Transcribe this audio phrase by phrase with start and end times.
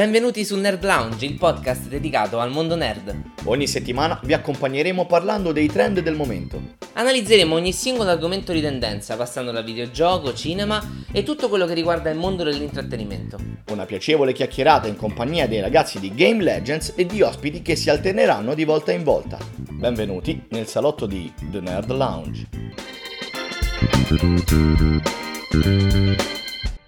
[0.00, 3.14] Benvenuti su Nerd Lounge, il podcast dedicato al mondo nerd.
[3.44, 6.78] Ogni settimana vi accompagneremo parlando dei trend del momento.
[6.94, 12.08] Analizzeremo ogni singolo argomento di tendenza, passando da videogioco, cinema e tutto quello che riguarda
[12.08, 13.38] il mondo dell'intrattenimento.
[13.70, 17.90] Una piacevole chiacchierata in compagnia dei ragazzi di Game Legends e di ospiti che si
[17.90, 19.36] alterneranno di volta in volta.
[19.68, 22.48] Benvenuti nel salotto di The Nerd Lounge.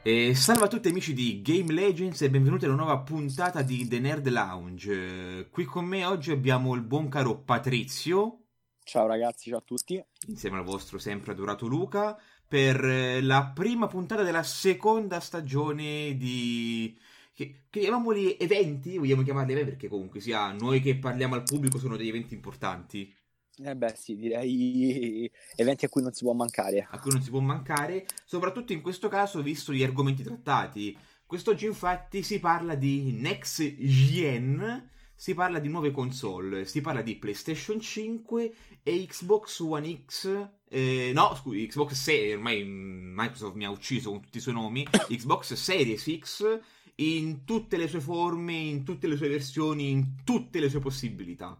[0.03, 3.99] E salve a tutti amici di Game Legends e benvenuti alla nuova puntata di The
[3.99, 5.49] Nerd Lounge.
[5.51, 8.43] Qui con me oggi abbiamo il buon caro Patrizio,
[8.85, 10.03] Ciao ragazzi, ciao a tutti.
[10.27, 16.99] insieme al vostro sempre adorato Luca, per eh, la prima puntata della seconda stagione di...
[17.35, 21.97] Che chiamiamoli eventi, vogliamo chiamarli eventi perché comunque sia noi che parliamo al pubblico sono
[21.97, 23.11] degli eventi importanti.
[23.59, 26.87] Eh beh sì, direi eventi a cui non si può mancare.
[26.91, 30.97] a cui non si può mancare, soprattutto in questo caso visto gli argomenti trattati.
[31.27, 37.17] Quest'oggi infatti si parla di Next Gen, si parla di nuove console, si parla di
[37.17, 43.71] PlayStation 5 e Xbox One X, eh, no scusi, Xbox Series, ormai Microsoft mi ha
[43.71, 46.61] ucciso con tutti i suoi nomi, Xbox Series X
[46.97, 51.59] in tutte le sue forme, in tutte le sue versioni, in tutte le sue possibilità.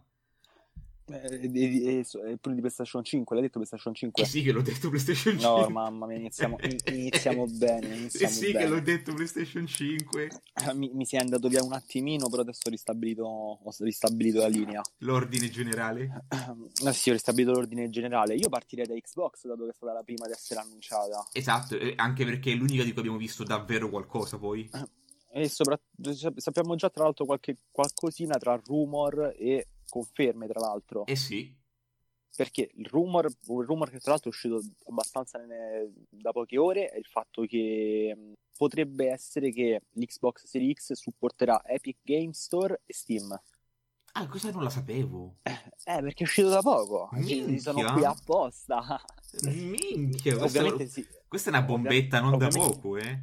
[1.05, 4.23] Eh, e- e- e pure di PlayStation 5, l'hai detto PlayStation 5?
[4.23, 5.61] Eh sì che l'ho detto PlayStation 5.
[5.61, 8.67] No, mamma mia, iniziamo, in- iniziamo bene, Eh iniziamo sì che bene.
[8.69, 10.29] l'ho detto PlayStation 5.
[10.67, 14.39] Eh, Mi, mi si è andato via un attimino, però adesso ho ristabilito, ho ristabilito
[14.39, 14.81] la linea.
[14.99, 16.25] L'ordine generale.
[16.85, 18.35] Eh sì, ho ristabilito l'ordine generale.
[18.35, 21.27] Io partirei da Xbox, dato che è stata la prima ad essere annunciata.
[21.33, 24.69] Esatto, eh, anche perché è l'unica di cui abbiamo visto davvero qualcosa poi.
[25.35, 31.05] E soprattutto sappiamo già tra l'altro qualche, qualcosina tra rumor e conferme, tra l'altro.
[31.05, 31.55] Eh sì,
[32.35, 36.89] perché il rumor, un rumor che tra l'altro è uscito abbastanza ne- da poche ore
[36.89, 42.81] è il fatto che mh, potrebbe essere che l'Xbox Series X supporterà Epic Game Store
[42.85, 43.39] e Steam.
[44.15, 45.37] Ah, questa non la sapevo.
[45.85, 47.09] Eh, perché è uscito da poco.
[47.25, 47.59] Ci- Minchia.
[47.59, 49.01] Sono qui apposta.
[49.41, 51.05] Minchia, questa, Ovviamente sì.
[51.27, 53.21] questa è una bombetta non da poco, eh.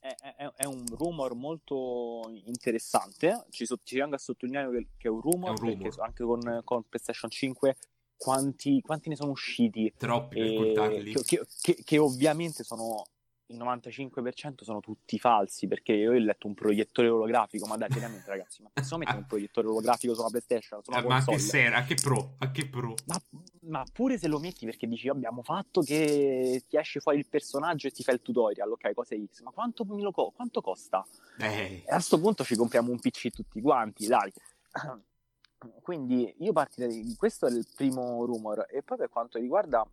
[0.00, 3.44] È, è- è un rumor molto interessante.
[3.50, 6.00] Ci, so- ci tengo a sottolineare che, che è un rumor, È un rumor.
[6.00, 7.76] anche con, con PlayStation 5
[8.16, 11.12] quanti, quanti ne sono usciti Troppi per e portarli.
[11.12, 13.04] che, che- che- che ovviamente sono
[13.50, 18.28] il 95% sono tutti falsi perché io ho letto un proiettore olografico ma dai seriamente
[18.28, 21.78] ragazzi ma possiamo mettere un proiettore olografico sulla PlayStation su una Eh, ma che sera?
[21.78, 22.34] A che pro?
[22.38, 22.94] A che pro?
[23.06, 23.20] ma,
[23.62, 27.88] ma pure se lo metti perché dici abbiamo fatto che ti esce fuori il personaggio
[27.88, 31.04] e ti fa il tutorial ok cosa è X ma quanto, co- quanto costa?
[31.38, 34.32] Eh, E a sto punto ci compriamo un PC tutti quanti, dai.
[35.82, 39.86] Quindi io partirei questo è il primo rumor e poi per quanto riguarda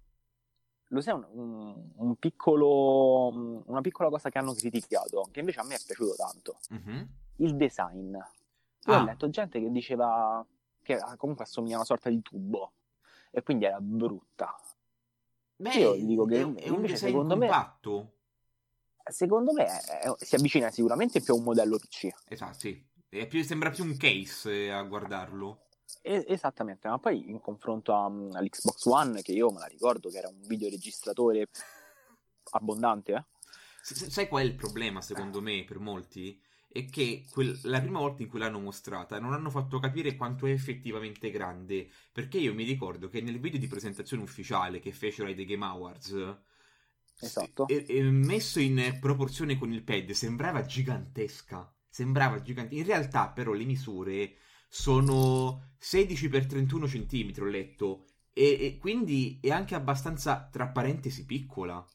[0.87, 5.63] lo sai un, un- un piccolo una piccola cosa che hanno criticato che invece a
[5.63, 7.07] me è piaciuto tanto, mhm.
[7.37, 8.13] il design.
[8.13, 9.01] Io Ah.
[9.01, 10.45] ho letto gente che diceva
[10.81, 12.71] che ah, comunque assomiglia a una sorta di tubo
[13.31, 14.57] e quindi era brutta.
[15.57, 18.11] Beh, Io dico che è, è un invece design secondo me- compatto.
[19.09, 22.09] Secondo me è- si avvicina sicuramente più a un modello PC.
[22.27, 22.85] Esatto, sì.
[23.27, 25.66] Più- sembra più un case eh, a guardarlo.
[26.01, 30.27] Esattamente, ma poi in confronto a- all'Xbox One, che io me la ricordo che era
[30.27, 31.49] un videoregistratore
[32.51, 33.25] abbondante, eh?
[33.81, 36.41] Sai qual è il problema, secondo me, per molti?
[36.69, 40.45] È che quel- la prima volta in cui l'hanno mostrata non hanno fatto capire quanto
[40.45, 41.89] è effettivamente grande.
[42.11, 45.65] Perché io mi ricordo che nel video di presentazione ufficiale che fecero ai The Game
[45.65, 46.37] Awards,
[47.19, 47.67] Esatto.
[47.67, 51.73] e- e messo in proporzione con il pad, sembrava gigantesca.
[51.89, 52.75] Sembrava gigante.
[52.75, 54.35] In realtà, però, le misure
[54.67, 58.05] sono 16 x 31 cm, ho letto.
[58.33, 61.85] E, e quindi è anche abbastanza, tra parentesi, piccola.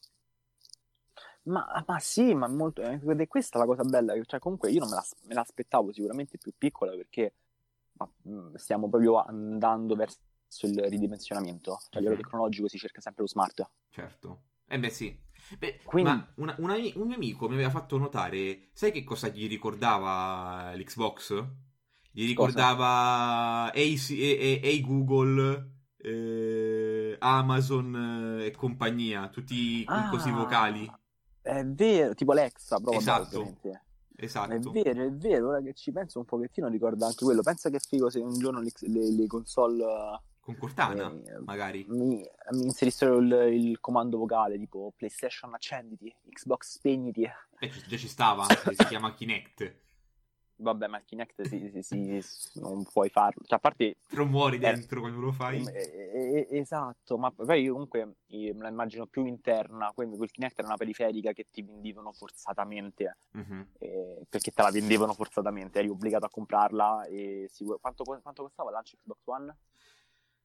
[1.44, 4.90] Ma, ma sì, ma molto, ed è questa la cosa bella, cioè comunque io non
[4.90, 7.34] me, la- me l'aspettavo sicuramente più piccola perché
[7.94, 8.08] ma,
[8.54, 10.20] stiamo proprio andando verso
[10.66, 13.68] il ridimensionamento, cioè a livello tecnologico si cerca sempre lo smart.
[13.90, 14.42] Certo.
[14.66, 15.20] Eh beh sì.
[15.58, 19.28] Beh, Quindi- ma una- una- un mio amico mi aveva fatto notare, sai che cosa
[19.28, 21.44] gli ricordava l'Xbox?
[22.14, 30.90] Gli ricordava Ehi Google, eh, Amazon eh, e compagnia, tutti Ah, così vocali.
[31.40, 33.56] È vero, tipo Alexa, proprio Esatto.
[34.14, 34.70] È Esatto.
[34.70, 37.42] vero, è vero, ora che ci penso un pochettino ricorda anche quello.
[37.42, 39.82] Pensa che figo se un giorno le, le- le console
[40.38, 41.84] Con Cortana, eh, magari.
[41.88, 47.22] mi, mi inserissero il, il comando vocale tipo PlayStation accenditi, Xbox spegniti.
[47.58, 48.44] Eh, già ci stava,
[48.74, 49.74] si chiama Kinect.
[50.56, 53.42] Vabbè, ma il Kinect si, si, si, non puoi farlo.
[53.44, 53.96] Cioè, a parte...
[54.08, 55.64] Però muori eh, dentro quando lo fai.
[55.66, 60.30] eh, eh, esatto, ma poi io comunque eh, me la immagino più interna, quindi quel
[60.30, 63.16] Kinect era una periferica che ti vendevano forzatamente,
[63.78, 68.70] eh, perché te la vendevano forzatamente, eri obbligato a comprarla e si- quanto, quanto costava
[68.70, 69.56] lancio Xbox One?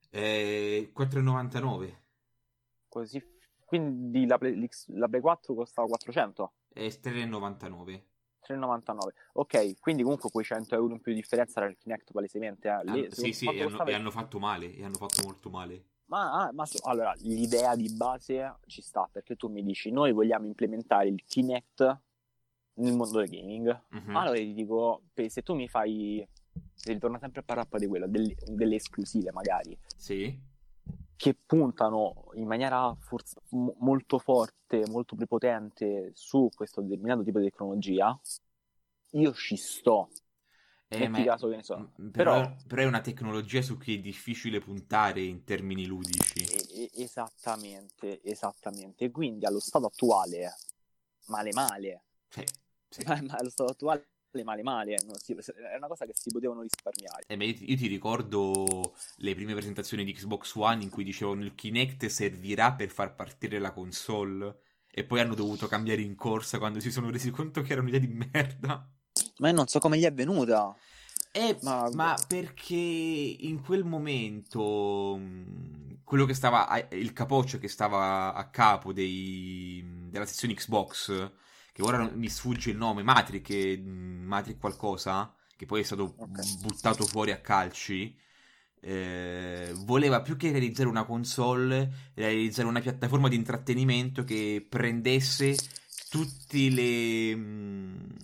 [0.10, 2.02] Eh, 4,99.
[2.88, 3.22] Così,
[3.66, 6.54] quindi la Play, la Play 4 costava 400?
[6.74, 8.04] E 3,99.
[8.48, 9.14] 3,99.
[9.34, 12.68] Ok, quindi comunque quei 100 euro in più di differenza era il Kinect palesemente.
[12.68, 12.72] eh.
[12.72, 15.84] Ah, sì, sì, e hanno, e hanno fatto male, e hanno fatto molto male.
[16.06, 20.14] Ma, ah, ma so- allora, l'idea di base ci sta perché tu mi dici noi
[20.14, 22.00] vogliamo implementare il Kinect
[22.76, 23.82] nel mondo del gaming.
[23.90, 24.16] Mhm.
[24.16, 26.26] Allora ti dico, se tu mi fai,
[26.86, 30.40] ritorna sempre a parlare poi di quello, delle, delle esclusive magari, Sì.
[31.18, 37.46] Che puntano in maniera forz- mo- molto forte, molto prepotente su questo determinato tipo di
[37.46, 38.18] tecnologia,
[39.12, 40.10] io ci sto.
[40.90, 41.92] Eh, ma caso che ne so.
[42.12, 46.46] Però, Però- però è una tecnologia su cui è difficile puntare in termini ludici.
[46.46, 49.12] E- esattamente, esattamente.
[49.12, 50.56] Quindi allo stato attuale,
[51.28, 52.46] male male, sì.
[53.06, 54.08] ma, ma allo stato attuale
[54.44, 57.24] male male, non si- è una cosa che si potevano risparmiare.
[57.28, 61.56] Eh, ma io, ti, ricordo le prime presentazioni di Xbox One in cui dicevano il
[61.56, 66.80] Kinect servirà per far partire la console e poi hanno dovuto cambiare in corsa quando
[66.80, 68.90] si sono resi conto che era un'idea di merda.
[69.38, 70.76] Ma io non so come gli è venuta.
[71.32, 77.68] Eh, Ma- ma, perché in quel momento mh, quello che stava, a- il capoccio che
[77.68, 81.32] stava a capo dei- della sezione Xbox,
[81.78, 86.40] che ora mi sfugge il nome, Matrix, mh, Matrix qualcosa, che poi è stato Ok.
[86.40, 88.18] buttato fuori a calci,
[88.80, 95.68] eh, voleva più che realizzare una console, realizzare una piattaforma di intrattenimento che prendesse
[96.08, 98.16] tutti le mh,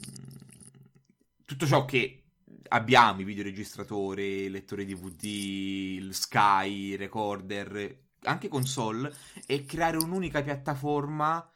[1.46, 2.24] tutto ciò che
[2.70, 9.14] abbiamo, i videoregistratore, il lettore DVD, il Sky, il recorder, anche console,
[9.46, 11.48] e creare un'unica piattaforma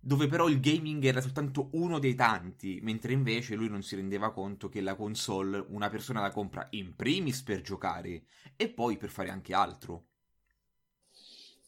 [0.00, 4.32] dove però il gaming era soltanto uno dei tanti, mentre invece lui non si rendeva
[4.32, 8.24] conto che la console una persona la compra in primis per giocare
[8.56, 10.06] e poi per fare anche altro.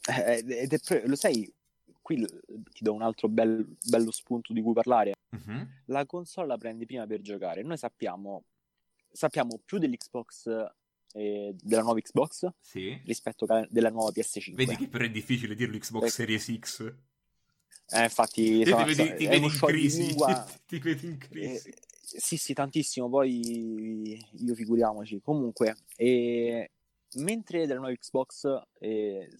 [0.08, 1.52] Eh, è pre- lo sai,
[2.00, 5.12] qui ti do un altro bel- bello spunto di cui parlare.
[5.30, 5.82] Mhm.
[5.86, 7.62] La console la prendi prima per giocare.
[7.62, 8.44] Noi sappiamo,
[9.10, 10.46] sappiamo più dell'Xbox,
[11.12, 12.98] eh, della nuova Xbox Sì.
[13.04, 14.54] rispetto a della nuova PS5.
[14.54, 16.08] Vedi che però è difficile dirlo Xbox Eh.
[16.10, 16.94] Series X.
[17.94, 20.14] Eh, infatti, Ti sono- vedi, ti vedi in crisi.
[20.66, 21.68] Ti vedi in crisi.
[21.68, 23.08] Eh, sì, sì, tantissimo.
[23.08, 25.20] Poi io figuriamoci.
[25.22, 26.70] Comunque, eh,
[27.16, 28.46] mentre della nuova Xbox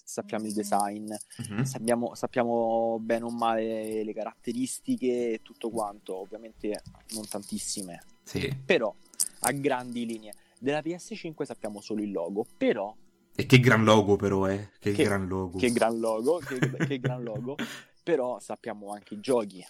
[0.04, 1.10] sappiamo il design,
[1.49, 1.62] Mhm.
[1.64, 6.16] sappiamo, sappiamo bene o male le caratteristiche e tutto quanto.
[6.16, 6.82] Ovviamente
[7.14, 8.54] non tantissime, Sì.
[8.64, 8.94] però
[9.40, 10.32] a grandi linee.
[10.58, 12.94] Della PS5 sappiamo solo il logo, però
[13.34, 14.69] E che gran logo però, eh.
[14.78, 15.58] Che, Che- gran logo.
[15.58, 17.56] che gran logo, che, che gran logo.
[18.02, 19.64] Però sappiamo anche i giochi,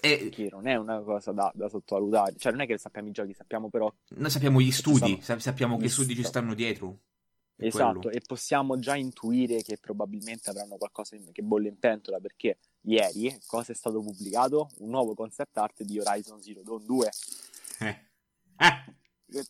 [0.00, 2.36] E che non è una cosa da, da sottovalutare.
[2.36, 5.38] Cioè, non è che sappiamo i giochi, sappiamo però noi sappiamo gli studi, stanno- sa-
[5.38, 7.00] sappiamo che studi ci sta- stanno dietro.
[7.60, 8.16] Esatto, quello.
[8.16, 13.72] e possiamo già intuire che probabilmente avranno qualcosa che bolle in pentola perché ieri cosa
[13.72, 14.70] è stato pubblicato?
[14.78, 17.10] Un nuovo concept art di Horizon Zero Dawn 2,
[17.80, 18.04] Eh.
[18.58, 18.94] Eh.
[19.38, 19.44] eh,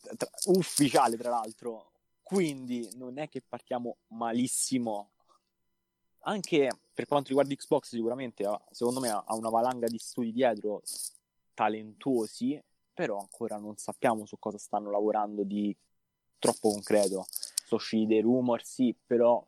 [0.45, 1.91] ufficiale tra l'altro.
[2.23, 5.11] Quindi non è che partiamo malissimo.
[6.21, 10.81] Anche per quanto riguarda Xbox, sicuramente secondo me ha una valanga di studi dietro
[11.53, 12.61] talentuosi,
[12.93, 15.75] però ancora non sappiamo su cosa stanno lavorando di
[16.37, 17.25] troppo concreto.
[17.29, 19.45] Sono usciti dei rumor, sì, però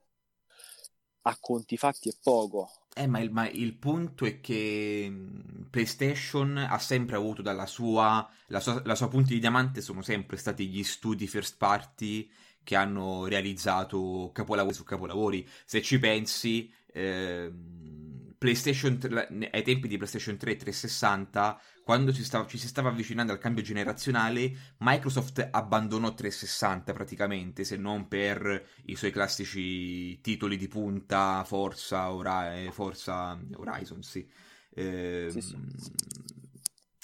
[1.23, 2.69] a conti fatti è poco.
[2.93, 8.29] Eh, ma il, ma il punto è che mh, PlayStation ha sempre avuto dalla sua
[8.47, 8.81] la, sua.
[8.83, 12.29] la sua punta di diamante sono sempre stati gli studi first party
[12.63, 15.47] che hanno realizzato capolavori su capolavori.
[15.65, 22.23] Se ci pensi, ehm, PlayStation 3 ai tempi di PlayStation 3 e 360, quando ci,
[22.23, 28.65] stava- ci si stava avvicinando al cambio generazionale, Microsoft abbandonò 360 praticamente, se non per
[28.85, 34.27] i suoi classici titoli di punta, Forza, Ora- eh, Forza Horizon, sì.
[34.73, 35.55] Ehm, Sì, sì.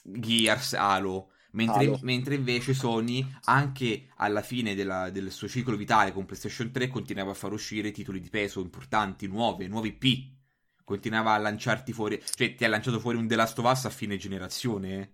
[0.03, 1.31] Gears, Halo.
[1.57, 6.87] Mentre, mentre invece Sony, anche alla fine della- del suo ciclo vitale con PlayStation 3,
[6.87, 10.35] continuava a far uscire titoli di peso importanti, nuovi, nuovi P.
[10.83, 13.89] Continuava a lanciarti fuori, cioè ti ha lanciato fuori un The Last of Us a
[13.89, 14.99] fine generazione.
[14.99, 15.09] eh.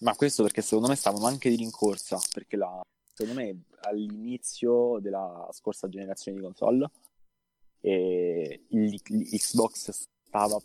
[0.00, 2.80] Ma questo perché secondo me stavano anche di rincorsa, perché la,
[3.12, 6.90] secondo me all'inizio della scorsa generazione di console
[7.80, 10.60] e il, il Xbox stava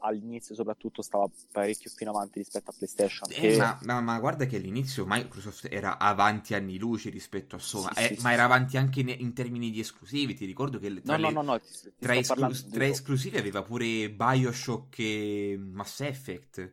[0.00, 3.30] all'inizio soprattutto stava parecchio più in avanti rispetto a PlayStation.
[3.30, 7.58] Eh, che- ma, ma- ma guarda che all'inizio Microsoft era avanti anni luce rispetto a
[7.58, 8.34] Sony, Sì, eh, sì, ma sì.
[8.34, 10.34] era avanti anche in, in termini di esclusivi.
[10.34, 12.62] Ti ricordo che tra, No, no, le- no, no, ti, ti tra, sto esclu- parlando
[12.64, 16.72] di- tra esclusivi aveva pure Bioshock e Mass Effect.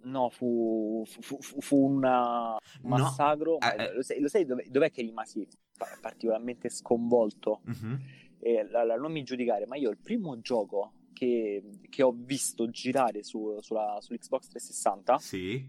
[0.00, 3.58] No, fu, fu, fu- fu un uh, No, massacro.
[3.58, 3.94] ma eh, eh.
[3.94, 7.60] lo sai, lo sai dove- dov'è che rimasi pa- particolarmente sconvolto?
[7.64, 8.00] Mhm.
[8.40, 12.68] E la- la- non mi giudicare, ma io il primo gioco che, che ho visto
[12.70, 15.68] girare su, sulla, sull'Xbox 360 Sì.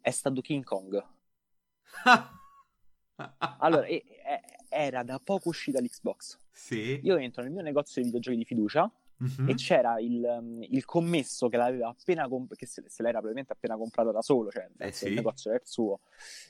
[0.00, 1.02] è stato King Kong.
[3.60, 6.38] Allora, e- e- era da poco uscita l'Xbox.
[6.52, 7.00] sì.
[7.02, 9.48] Io entro nel mio negozio di videogiochi di fiducia Mhm.
[9.48, 13.52] e c'era il, um, il commesso che l'aveva appena comp- che se, se l'era probabilmente
[13.52, 15.08] appena comprata da solo, cioè Eh sì.
[15.08, 16.00] il negozio era il suo.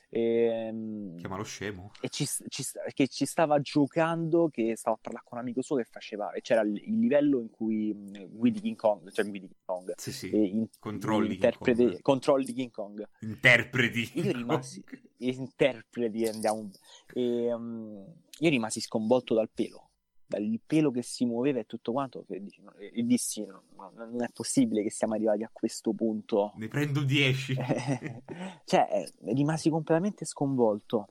[0.09, 1.91] E, um, Chiamalo scemo.
[2.01, 5.77] e ci, ci che ci stava giocando, che stava a parlare con un amico suo
[5.77, 7.93] che faceva, e c'era il, il livello in cui
[8.29, 10.29] guidi King Kong, cioè guidi King Kong, Sì, sì.
[10.33, 12.01] in- Controlli King interpreti, Kong.
[12.01, 13.07] controlli King Kong.
[13.21, 14.11] Interpreti.
[14.19, 14.83] Io rimasi,
[15.17, 16.69] interpreti, andiamo,
[17.13, 18.05] e, um,
[18.39, 19.88] io rimasi sconvolto dal pelo,
[20.29, 23.91] dal pelo che si muoveva e tutto quanto, e, dici, no, e dissi, no, no,
[23.95, 26.53] non è possibile che siamo arrivati a questo punto.
[26.55, 27.55] Ne prendo 10.
[28.63, 31.07] cioè, eh, rimasi completamente sconvolto.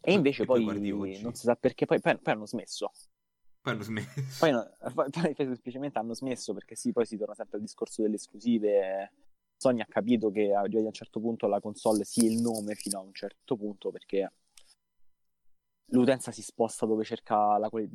[0.00, 2.92] E invece E poi poi, non si sa perché, poi, poi- poi hanno smesso.
[3.60, 4.36] Poi hanno smesso.
[4.38, 8.02] Poi, no- poi- poi semplicemente hanno smesso perché sì, poi si torna sempre al discorso
[8.02, 9.12] delle esclusive.
[9.56, 13.02] Sony ha capito che a un certo punto la console sia il nome fino a
[13.02, 14.30] un certo punto perché
[15.86, 17.88] l'utenza si sposta dove cerca la quali-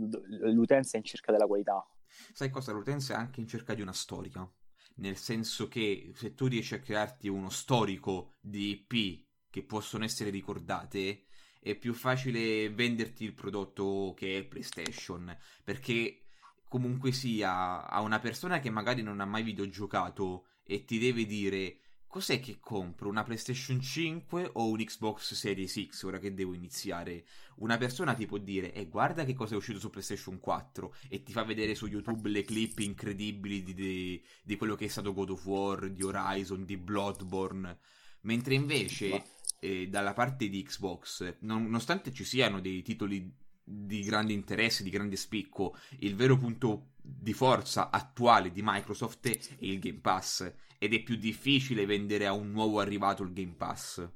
[0.54, 1.86] l'utenza è in cerca della qualità.
[2.34, 2.72] Sai cosa?
[2.72, 4.50] L'utenza è anche in cerca di una storia.
[4.96, 10.30] Nel senso che se tu riesci a crearti uno storico di IP che possono essere
[10.30, 11.26] ricordate,
[11.60, 15.36] è più facile venderti il prodotto che è PlayStation.
[15.64, 16.24] Perché
[16.68, 21.81] comunque sia a una persona che magari non ha mai videogiocato e ti deve dire
[22.12, 27.24] cos'è che compro, una PlayStation 5 o un Xbox Series X ora che devo iniziare?
[27.56, 31.24] Una persona ti può dire e guarda che cosa è uscito su PlayStation 4 e
[31.24, 35.14] ti fa vedere su YouTube le clip incredibili di, di- di quello che è stato
[35.14, 37.80] God of War, di Horizon, di Bloodborne.
[38.24, 39.24] Mentre invece
[39.60, 44.90] eh, dalla parte di Xbox, non- nonostante ci siano dei titoli di grande interesse, di
[44.90, 50.94] grande spicco, il vero punto di forza attuale di Microsoft è il Game Pass ed
[50.94, 54.08] è più difficile vendere a un nuovo arrivato il Game Pass.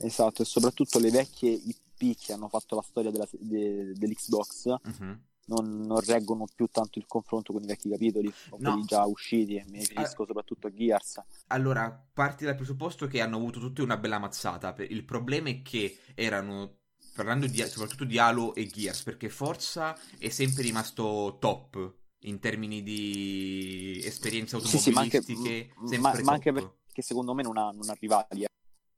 [0.00, 5.20] Esatto, e soprattutto le vecchie IP che hanno fatto la storia della- de- dell'Xbox Mhm.
[5.46, 8.72] non, non reggono più tanto il confronto con i vecchi capitoli, con No.
[8.72, 9.62] quelli già usciti.
[9.68, 11.22] Mi riferisco soprattutto a Gears.
[11.48, 14.74] Allora, parti dal presupposto che hanno avuto tutti una bella mazzata.
[14.88, 16.78] Il problema è che erano,
[17.14, 21.94] parlando di, soprattutto di Halo e Gears, perché Forza è sempre rimasto top
[22.26, 25.98] in termini di esperienze Sì, sì, ma anche, automobilistiche.
[26.00, 28.42] ma- ma anche perché secondo me non ha, non ha rivali.
[28.42, 28.48] eh.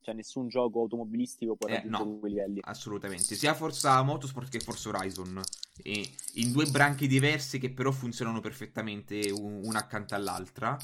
[0.00, 2.18] Cioè, nessun gioco automobilistico può Eh, raggiungere no.
[2.18, 2.60] quei livelli.
[2.64, 5.40] Assolutamente, sia Forza Motorsport che Forza Horizon,
[5.80, 10.76] E in due branche diverse che però funzionano perfettamente un- una accanto all'altra.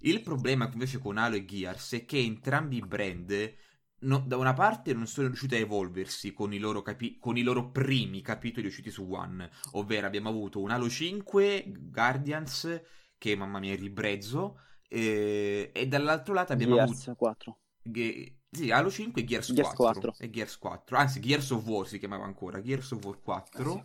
[0.00, 3.52] Il problema invece con Halo e Gears è che entrambi i brand
[4.00, 7.42] no- da una parte non sono riusciti a evolversi con i, loro capi- con i
[7.42, 12.80] loro primi capitoli usciti su One, ovvero abbiamo avuto un Halo 5, Guardians,
[13.18, 17.58] che mamma mia è ribrezzo, eh, e dall'altro lato abbiamo Gears avuto 4.
[17.82, 20.14] Ge- sì, Halo 5 e Gears, Gears 4, 4.
[20.16, 23.84] e Gears 4, anzi Gears of War si chiamava ancora, Gears of War 4,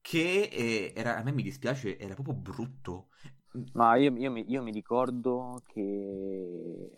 [0.00, 3.08] che eh, era, a me mi dispiace, era proprio brutto.
[3.72, 6.90] Ma io, io mi, io mi ricordo che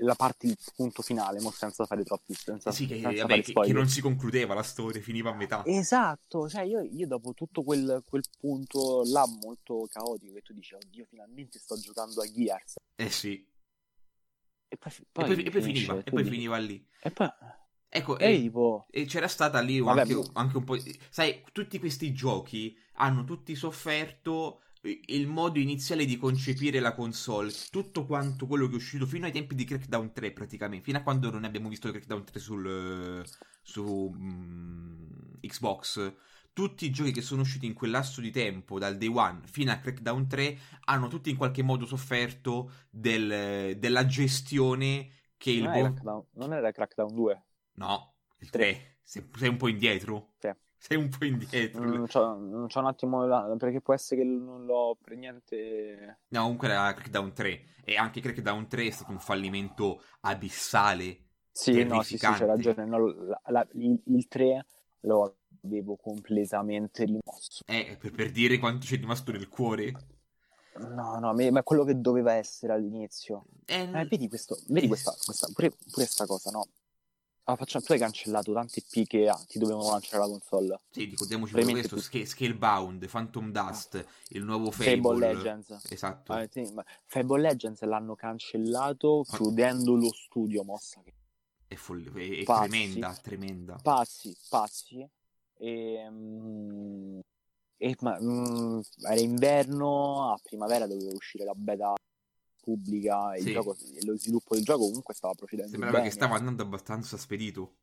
[0.00, 3.52] la parte, il punto finale, mo senza fare troppi senza, sì, che, senza vabbè, che-
[3.52, 5.64] che non si concludeva la storia, finiva a metà.
[5.66, 10.74] Esatto, cioè io, io dopo tutto quel, quel punto là molto caotico che tu dici,
[10.74, 12.74] oddio, finalmente sto giocando a Gears.
[12.96, 13.46] Eh sì,
[14.68, 16.86] E poi, e poi, e poi finisce, finiva, e poi finiva lì.
[17.00, 17.28] E poi...
[17.88, 18.86] Ecco, E tipo...
[18.90, 20.76] e c'era stata lì Vabbè, anche, anche un po'...
[21.08, 28.06] Sai, tutti questi giochi hanno tutti sofferto il modo iniziale di concepire la console, tutto
[28.06, 31.30] quanto quello che è uscito fino ai tempi di Crackdown 3 praticamente, fino a quando
[31.30, 33.24] non abbiamo visto Crackdown 3 sul,
[33.62, 36.14] su mm, Xbox.
[36.52, 39.70] Tutti i giochi che sono usciti in quel lasso di tempo, dal day one fino
[39.72, 45.72] a Crackdown 3, hanno tutti in qualche modo sofferto del- della gestione che il non,
[45.72, 45.92] buon...
[45.92, 47.42] Crackdown, non era Crackdown 2?
[47.74, 48.98] No, il 3.
[49.02, 50.34] Sei, sei un po' indietro.
[50.38, 50.50] Sì.
[50.78, 51.84] Sei un po' indietro.
[51.84, 56.18] Non c'ho, non c'ho un attimo là, perché può essere che non l'ho per niente...
[56.28, 57.64] No, comunque era Crackdown 3.
[57.84, 61.24] E anche Crackdown 3 è stato un fallimento abissale.
[61.50, 62.84] Sì, no, sì, sì, c'è ragione.
[62.84, 64.66] no, la- la- il, il 3
[65.00, 67.64] lo avevo completamente rimosso.
[67.66, 69.92] Eh, per, per dire quanto ci è rimasto nel cuore.
[70.78, 73.46] No, no, ma quello che doveva essere all'inizio.
[73.64, 76.66] Eh, eh, vedi, questo, vedi questa, questa pure, pure sta cosa, no?
[77.48, 80.80] Ah, facciamo, tu hai cancellato tante P che ah, ti dovevano lanciare la console.
[80.90, 82.00] Sì, ricordiamoci pure questo.
[82.00, 84.10] Sc- Scalebound, Phantom Dust, ah.
[84.30, 84.96] il nuovo Fable.
[84.96, 85.84] Fable Legends.
[85.88, 86.32] Esatto.
[86.32, 86.68] Ah, sì,
[87.04, 89.36] Fable Legends l'hanno cancellato ah.
[89.36, 91.00] chiudendo lo studio, mossa.
[91.04, 91.14] Che...
[91.68, 93.78] È, folle- è, è tremenda, tremenda.
[93.80, 95.08] Pazzi, pazzi.
[95.58, 97.20] E, mm,
[97.76, 101.94] e ma, mm, era inverno, a primavera doveva uscire la beta
[102.66, 103.52] pubblica e sì.
[103.52, 106.08] gioco, lo sviluppo del gioco comunque stava procedendo sembrava bene.
[106.08, 107.76] che stava andando abbastanza spedito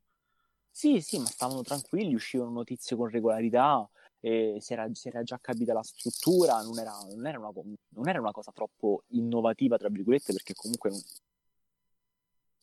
[0.69, 5.39] sì sì ma stavano tranquilli uscivano notizie con regolarità e si era, si era già
[5.39, 7.51] capita la struttura non era, non, era una,
[7.89, 10.91] non era, una, cosa troppo innovativa tra virgolette perché comunque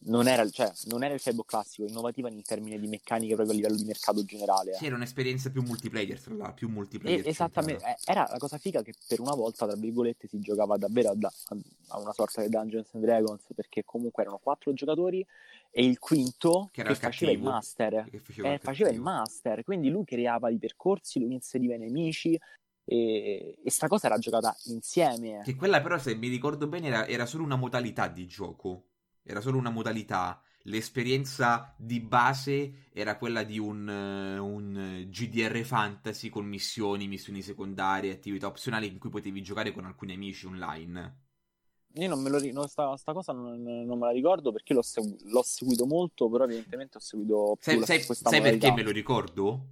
[0.03, 3.57] non era, cioè, non era il Fable classico, innovativa in termini di meccaniche proprio a
[3.57, 4.75] livello di mercato generale.
[4.75, 7.27] Sì, era un'esperienza più multiplayer, tra l'altro, più multiplayer.
[7.27, 8.11] E, esattamente, centrata.
[8.11, 11.33] era la cosa figa che per una volta, tra virgolette, si giocava davvero a,
[11.89, 15.27] a, una sorta di Dungeons and Dragons, perché comunque erano quattro giocatori
[15.71, 18.07] e il quinto che, che faceva il master.
[18.11, 22.41] Che faceva, eh, faceva il master, quindi lui creava i percorsi, lui inseriva i nemici,
[22.85, 25.43] e, e sta cosa era giocata insieme.
[25.45, 28.87] Che quella però, se mi ricordo bene, era, era solo una modalità di gioco
[29.31, 30.41] era solo una modalità.
[30.65, 38.13] L'esperienza di base era quella di un, uh, un, GDR fantasy con missioni, missioni secondarie,
[38.13, 41.19] attività opzionali in cui potevi giocare con alcuni amici online.
[41.95, 44.83] Io non me lo ricordo, sta, sta, cosa non, non, me la ricordo perché l'ho,
[44.83, 48.91] segu- l'ho, seguito molto, però evidentemente ho seguito più sai, sai, sai perché me lo
[48.91, 49.67] ricordo?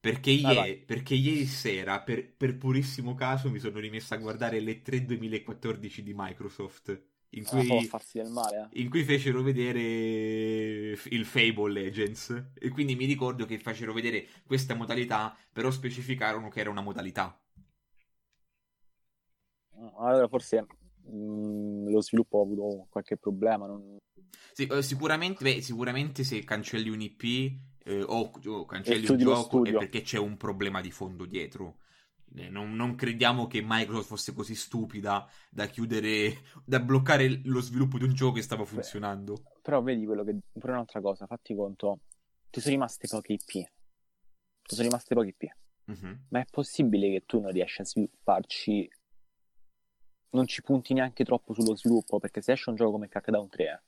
[0.00, 4.58] Perché, ah, ieri, perché ieri, sera, per, per, purissimo caso, mi sono rimesso a guardare
[4.58, 7.88] le 3 2014 di Microsoft in cui,
[8.28, 8.80] male, eh.
[8.80, 12.50] in cui, fecero vedere il Fable Legends.
[12.54, 17.38] E quindi mi ricordo che fecero vedere questa modalità però specificarono che era una modalità.
[19.98, 20.66] Allora forse
[21.04, 23.96] mh, mm, lo sviluppo ha avuto qualche problema non...
[24.52, 27.22] sì, eh, sicuramente, beh, sicuramente se cancelli un IP
[27.84, 31.78] eh, o, o, cancelli un gioco è perché c'è un problema di fondo dietro
[32.48, 38.04] non, non, crediamo che Microsoft fosse così stupida da chiudere, da bloccare lo sviluppo di
[38.04, 39.34] un gioco che stava funzionando.
[39.34, 40.38] Beh, però vedi quello che.
[40.52, 42.00] Pure un'altra cosa, fatti conto,
[42.50, 43.44] ti sono rimaste poche IP.
[43.44, 45.50] Ti sono rimaste poche IP.
[45.86, 46.18] Uh-huh.
[46.28, 48.88] Ma è possibile che tu non riesci a svilupparci.
[50.32, 53.82] Non ci punti neanche troppo sullo sviluppo, perché se esce un gioco come Crackdown 3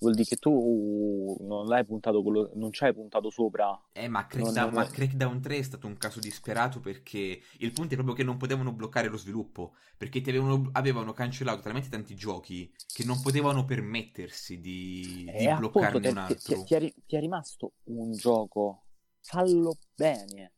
[0.00, 3.78] vuol dire che tu non l'hai puntato lo, non ci hai puntato sopra.
[3.92, 7.96] Eh, ma Crackdown, ma Crackdown 3 è stato un caso disperato perché il punto è
[7.96, 12.72] proprio che non potevano bloccare lo sviluppo, perché ti avevano, avevano cancellato talmente tanti giochi
[12.86, 16.54] che non potevano permettersi di, di eh, bloccarne appunto, un altro.
[16.56, 18.84] Ti, ti, è, ti è rimasto un gioco,
[19.20, 20.54] fallo bene.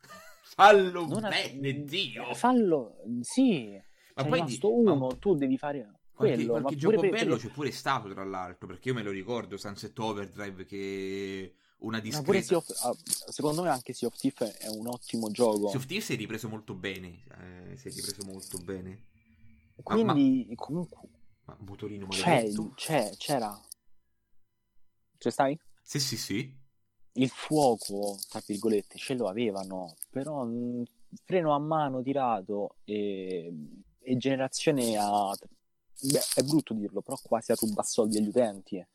[0.42, 1.84] fallo non bene, ha...
[1.84, 2.34] Dio!
[2.34, 3.80] Fallo, sì.
[4.16, 4.74] Ma poi rimasto di...
[4.74, 5.16] uno, ma...
[5.16, 8.88] tu devi fare Qualche, quello, qualche gioco per, bello c'è pure stato, tra l'altro, perché
[8.88, 12.56] io me lo ricordo, Sunset Overdrive, che una discreta...
[12.56, 12.70] Of...
[12.82, 15.68] Ah, secondo me anche Sea of Thief è un ottimo gioco.
[15.68, 17.24] Sea of Thief si è ripreso molto bene,
[17.72, 19.06] eh, si è ripreso molto bene.
[19.82, 20.98] Quindi, ma, comunque...
[21.46, 22.72] Ma motorino maledetto.
[22.74, 23.60] C'è, c'è, c'era.
[25.18, 25.58] Ci stai?
[25.82, 26.62] Sì, sì, sì.
[27.16, 30.84] Il fuoco, tra virgolette, ce lo avevano, però mh,
[31.24, 33.52] freno a mano tirato e,
[34.00, 35.36] e generazione a
[36.00, 38.86] Beh, è brutto dirlo, però quasi a rubasoldi agli utenti.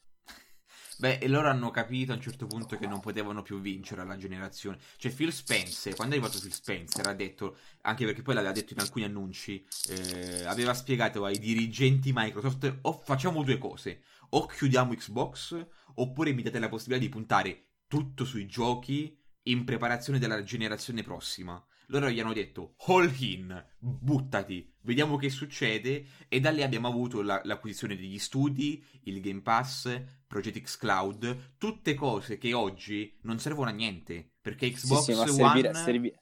[1.00, 4.18] Beh, e loro hanno capito a un certo punto che non potevano più vincere alla
[4.18, 4.78] generazione.
[4.98, 8.74] Cioè, Phil Spencer, quando è arrivato Phil Spencer, ha detto, anche perché poi l'aveva detto
[8.74, 14.94] in alcuni annunci, eh, aveva spiegato ai dirigenti Microsoft, o facciamo due cose, o chiudiamo
[14.94, 21.02] Xbox, oppure mi date la possibilità di puntare tutto sui giochi in preparazione della generazione
[21.02, 26.88] prossima loro gli hanno detto all in, buttati, vediamo che succede e da lì abbiamo
[26.88, 33.18] avuto la, l'acquisizione degli studi, il Game Pass, Project X Cloud, tutte cose che oggi
[33.22, 36.14] non servono a niente perché Xbox sì, sì, One servire, servi...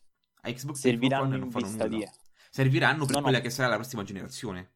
[0.41, 1.87] a Xbox serviranno One non fanno nulla.
[1.87, 2.07] Di...
[2.49, 3.43] Serviranno per no, quella no.
[3.43, 4.71] che sarà la prossima generazione.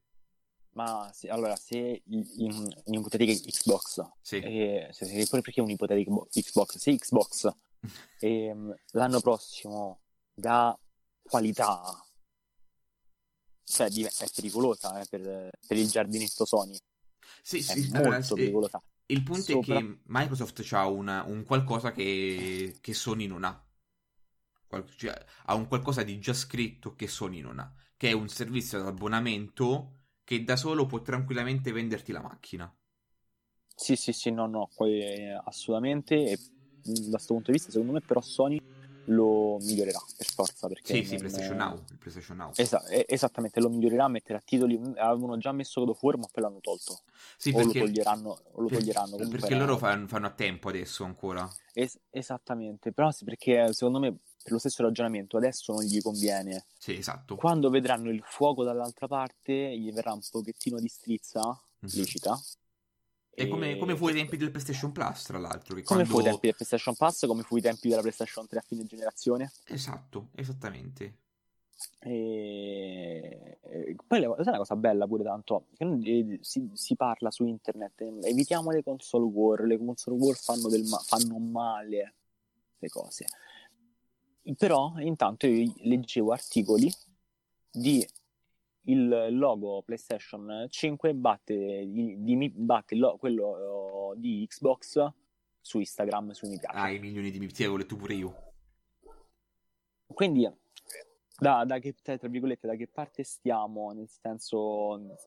[0.73, 2.23] Ma se, allora, se in,
[2.86, 4.39] in ipotetica Xbox, sì.
[4.39, 7.49] eh, se, se, perché un'ipotetica Xbox, se Xbox
[8.19, 8.56] eh,
[8.91, 9.99] l'anno prossimo
[10.34, 10.77] da
[11.32, 12.06] qualità
[13.63, 16.78] cioè è pericolosa eh, per, per, il giardinetto Sony.
[17.41, 18.84] Sì, è sì, molto allora, pericolosa.
[19.06, 19.78] il punto Sopra...
[19.78, 23.65] è che Microsoft ha una, un qualcosa che, che, Sony non ha.
[24.98, 28.80] Cioè, ha un qualcosa di già scritto che Sony non ha che è un servizio
[28.80, 32.76] ad abbonamento che da solo può tranquillamente venderti la macchina.
[33.76, 36.15] Sì sì sì no no poi, eh, assolutamente.
[36.15, 36.39] E
[36.82, 38.60] da questo punto di vista secondo me però Sony
[39.05, 40.67] lo migliorerà per forza.
[40.67, 41.73] Perché Sì, sì, PlayStation Now.
[41.89, 42.51] il PlayStation Now.
[42.55, 44.79] Esa- eh, esattamente, lo migliorerà, metterà titoli.
[44.95, 47.01] Avevano già messo God of War, ma poi l'hanno tolto.
[47.37, 49.15] Sì, o lo perché, toglieranno, o lo per- toglieranno.
[49.17, 51.49] Perché era- loro fan- fanno a tempo adesso ancora.
[51.73, 54.11] Es- esattamente, però sì, perché secondo me,
[54.43, 56.65] per lo stesso ragionamento, adesso non gli conviene.
[56.77, 57.35] Sì, esatto.
[57.35, 61.41] Quando vedranno il fuoco dall'altra parte, gli verrà un pochettino di strizza
[61.79, 61.89] Mhm.
[61.93, 62.39] licita.
[63.41, 65.75] E come, come fu ai tempi del PlayStation Plus, tra l'altro.
[65.75, 66.06] Che Come quando...
[66.06, 68.86] fu i tempi del PlayStation Pass, come fu i tempi della PlayStation 3 a fine
[68.86, 69.51] generazione.
[69.65, 71.17] Esatto, esattamente.
[71.99, 73.58] E...
[73.62, 77.45] e poi le- sai una cosa bella pure tanto, che eh, si, si parla su
[77.45, 82.15] internet, eh, evitiamo le console war, le console war fanno, del ma- fanno male,
[82.77, 83.25] le cose.
[84.58, 86.91] Però intanto io leggevo articoli
[87.71, 88.06] di
[88.86, 91.54] il logo PlayStation 5 batte,
[91.88, 95.12] di, di- batte lo- quello eh, di Xbox
[95.60, 96.78] su Instagram, su mi piace.
[96.78, 98.54] Ah, i milioni di mi- sì, avevo letto pure io.
[100.08, 100.50] Quindi,
[101.38, 103.91] da, da che, tra virgolette, da che parte stiamo?
[103.91, 105.17] Nel senso,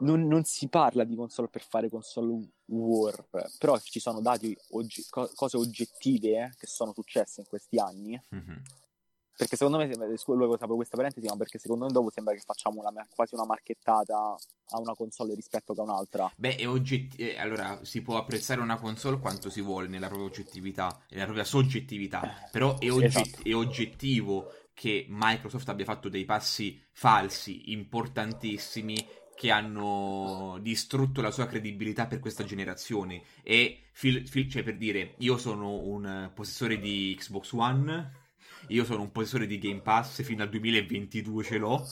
[0.00, 3.26] non, non si parla di console per fare console war,
[3.58, 8.20] però ci sono dati, oggi- co- cose oggettive eh, che sono successe in questi anni.
[8.30, 8.62] Mhm.
[9.40, 12.80] Perché secondo me, scusa, sapevo questa parentesi, ma perché secondo me dopo sembra che facciamo
[12.86, 14.36] una, quasi una marchettata
[14.72, 16.30] a una console rispetto a un'altra.
[16.36, 20.28] Beh, è oggetti- eh, allora si può apprezzare una console quanto si vuole nella propria
[20.28, 23.48] oggettività, nella propria soggettività, però è, Sì, ogget- esatto.
[23.48, 28.96] è oggettivo che Microsoft abbia fatto dei passi falsi importantissimi
[29.34, 35.14] che hanno distrutto la sua credibilità per questa generazione e fil- fil- cioè per dire
[35.20, 38.10] io sono un eh, possessore di Xbox One
[38.68, 41.86] io sono un possessore di Game Pass fino al 2022 ce l'ho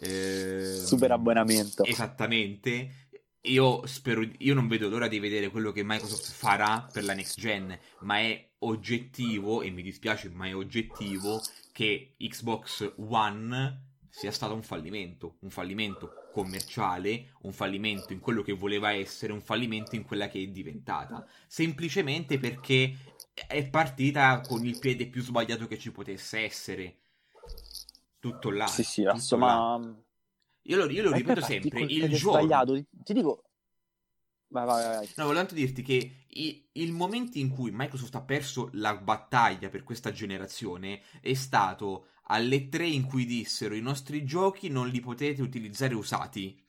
[0.00, 1.84] eh, Super abbonamento.
[1.84, 3.02] Esattamente.
[3.46, 7.38] Io spero, io non vedo l'ora di vedere quello che Microsoft farà per la next
[7.38, 14.54] gen, ma è oggettivo, e mi dispiace, ma è oggettivo che Xbox One sia stato
[14.54, 20.04] un fallimento, un fallimento commerciale, un fallimento in quello che voleva essere, un fallimento in
[20.04, 22.94] quella che è diventata, semplicemente perché
[23.34, 26.98] è partita con il piede più sbagliato che ci potesse essere.
[28.18, 28.66] Tutto là.
[28.66, 29.46] Sì, sì, tutto adesso, là.
[29.78, 29.96] ma...
[30.66, 32.38] Io lo, io lo ripeto sempre, il giorno...
[32.40, 33.42] sbagliato, ti, dico...
[34.48, 35.06] Vai, vai, vai.
[35.16, 39.68] No, volevo tanto dirti che i- il momento in cui Microsoft ha perso la battaglia
[39.68, 45.00] per questa generazione è stato alle 3 in cui dissero i nostri giochi non li
[45.00, 46.63] potete utilizzare usati.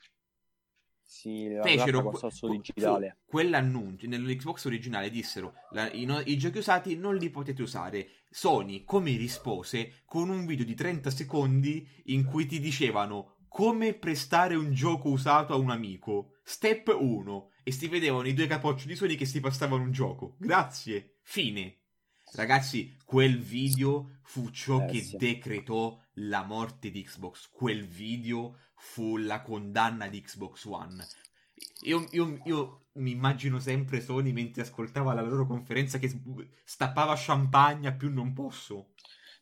[1.16, 3.20] Sì, la Fecero que- digitale.
[3.26, 8.10] quell'annuncio nell'Xbox originale dissero la- i, no- i giochi usati non li potete usare.
[8.30, 14.56] Sony come rispose con un video di 30 secondi in cui ti dicevano come prestare
[14.56, 16.34] un gioco usato a un amico.
[16.44, 20.36] Step 1 e si vedevano i due capocci di Sony che si passavano un gioco.
[20.38, 21.20] Grazie.
[21.22, 21.78] Fine.
[22.34, 25.16] Ragazzi, quel video fu ciò Eh, che sì.
[25.16, 27.50] decretò la morte di Xbox.
[27.52, 31.06] Quel video fu la condanna di Xbox One.
[31.82, 36.12] Io, io- io mi immagino sempre Sony mentre ascoltava la loro conferenza che
[36.64, 38.94] stappava champagne a più non posso.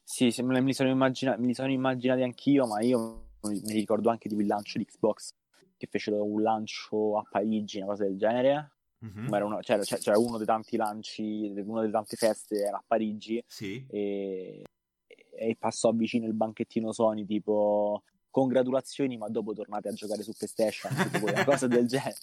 [0.03, 4.09] Sì, sì, me li sono, immagina- me li sono immaginati anch'io, ma io mi ricordo
[4.09, 5.33] anche di quel lancio di Xbox,
[5.77, 8.71] che fecero un lancio a Parigi, una cosa del genere.
[9.03, 9.27] Mhm.
[9.27, 12.77] Ma era uno, c'era, c'era- c'era uno dei tanti lanci, una delle tante feste era
[12.77, 13.85] a Parigi Sì.
[13.89, 14.63] e,
[15.05, 20.91] e passò vicino il banchettino Sony tipo congratulazioni ma dopo tornate a giocare su PlayStation
[21.11, 22.17] tipo una cosa del genere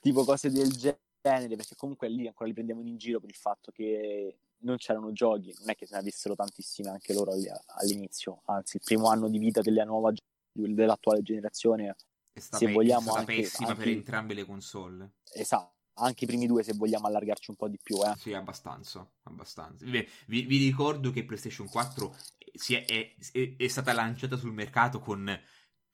[0.00, 3.70] tipo cose del genere perché comunque lì ancora li prendevano in giro per il fatto
[3.70, 8.42] che non c'erano giochi non è che se ne avessero tantissimi anche loro all- all'inizio
[8.46, 10.12] anzi il primo anno di vita della nuova
[10.52, 11.94] dell'attuale generazione
[12.32, 15.12] È stata, Se pe- vogliamo è stata anche- pessima per anche- entrambe le console.
[15.32, 18.14] esatto anche i primi due se vogliamo allargarci un po' di più eh.
[18.16, 19.84] Sì, abbastanza, abbastanza.
[19.84, 22.14] Beh, Vi, vi ricordo che PlayStation 4
[22.54, 25.28] si è, è- è- è stata lanciata sul mercato con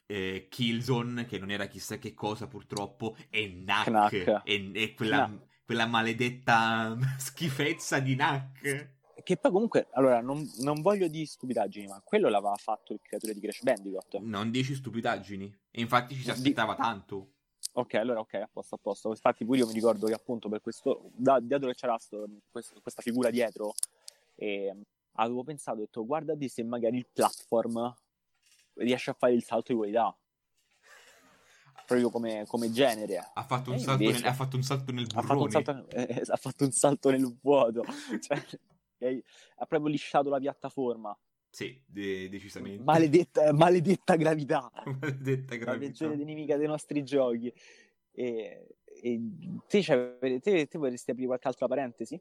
[0.07, 4.41] eh, Killzone, che non era chissà che cosa purtroppo, e Knack, Knack.
[4.45, 5.47] e, e quella, Knack.
[5.65, 9.01] quella maledetta schifezza di Knack.
[9.23, 13.35] Che poi comunque, allora, non, non voglio di stupidaggini, ma quello l'aveva fatto il creatore
[13.35, 14.19] di Crash Bandicoot.
[14.19, 15.61] Non dici stupidaggini.
[15.71, 17.32] E infatti ci si Di- aspettava tanto.
[17.75, 19.09] Ok, allora ok, a posto, a posto.
[19.09, 22.81] Infatti pure io mi ricordo che appunto per questo, da, dato che c'era sto- questo-
[22.83, 23.73] questa figura dietro,
[24.35, 24.75] eh,
[25.13, 27.95] avevo pensato, ho detto, guardati se magari il platform
[28.75, 30.15] riesce a fare il salto di qualità.
[31.87, 33.31] Proprio come, come genere.
[33.35, 35.49] Ha fatto un, E salto, invece- nel, ha fatto un salto nel Ha fatto, un
[35.49, 35.65] burrone.
[35.65, 37.85] salto, eh, ha fatto un salto nel vuoto.
[38.21, 39.23] Cioè,
[39.57, 41.17] ha proprio lisciato la piattaforma.
[41.53, 42.83] Sì, de- decisamente.
[42.83, 44.73] Maledetta, maledetta gravità.
[45.01, 45.87] Maledetta la gravità.
[45.87, 47.53] peggiore nemica dei nostri giochi.
[48.11, 48.69] E,
[49.03, 49.21] e
[49.69, 52.19] te, c'hai- te, te vorresti aprire qualche altra parentesi?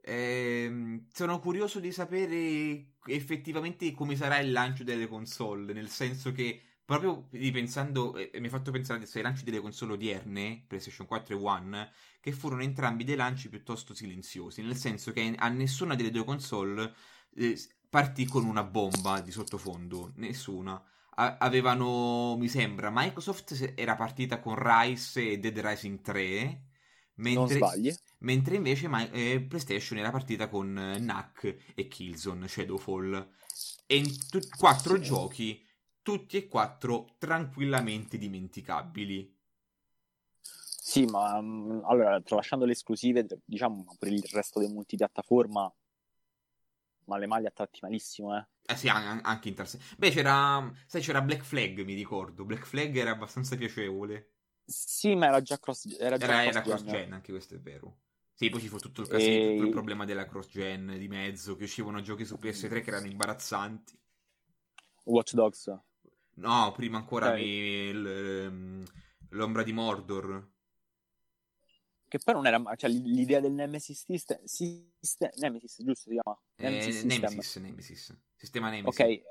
[0.00, 6.62] Ehm, sono curioso di sapere effettivamente come sarà il lancio delle console, nel senso che
[6.84, 11.36] proprio ripensando, eh, mi ha fatto pensare adesso ai lanci delle console odierne, PlayStation 4
[11.36, 16.12] e One, che furono entrambi dei lanci piuttosto silenziosi, nel senso che a nessuna delle
[16.12, 16.94] due console
[17.34, 17.58] eh,
[17.88, 20.82] partì con una bomba di sottofondo, nessuna.
[21.16, 26.62] A- avevano, mi sembra, Microsoft era partita con Rise e Dead Rising 3,
[27.16, 27.60] mentre,
[28.18, 33.30] mentre invece ma- eh, PlayStation era partita con eh, Knack e Killzone, Shadowfall.
[33.86, 35.00] E in tu- quattro Sì.
[35.00, 35.66] giochi,
[36.02, 39.36] tutti e quattro tranquillamente dimenticabili.
[40.42, 45.70] Sì, ma mm, allora, tralasciando le esclusive, diciamo per il resto dei multipiattaforma,
[47.08, 48.46] ma le maglie a tratti malissimo, eh.
[48.62, 49.78] Eh sì, an- anche in senso.
[49.96, 52.44] Beh, c'era, sai, c'era Black Flag, mi ricordo.
[52.44, 54.34] Black Flag era abbastanza piacevole.
[54.64, 56.62] Sì, ma era già cross, era già Era, era cross-gen.
[56.62, 58.00] cross-gen, anche questo è vero.
[58.34, 61.56] Sì, poi ci fu tutto il casino, E- tutto il problema della cross-gen di mezzo,
[61.56, 63.98] che uscivano giochi su PS3 che erano imbarazzanti.
[65.06, 65.68] Watch Dogs.
[66.36, 67.32] No, prima ancora Ok.
[67.32, 68.84] mi- ehm,
[69.30, 70.48] l'ombra di Mordor.
[72.08, 76.38] Che poi non era, cioè l'idea del Nemesis System, System Nemesis, giusto si chiama?
[76.56, 77.30] Eh, Nemesis System.
[77.30, 78.16] Nemesis, Nemesis.
[78.34, 79.00] Sistema Nemesis.
[79.00, 79.22] Ok,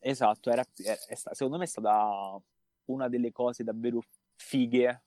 [0.00, 2.40] esatto, era, è sta- secondo me è stata
[2.86, 4.02] una delle cose davvero
[4.36, 5.02] fighe,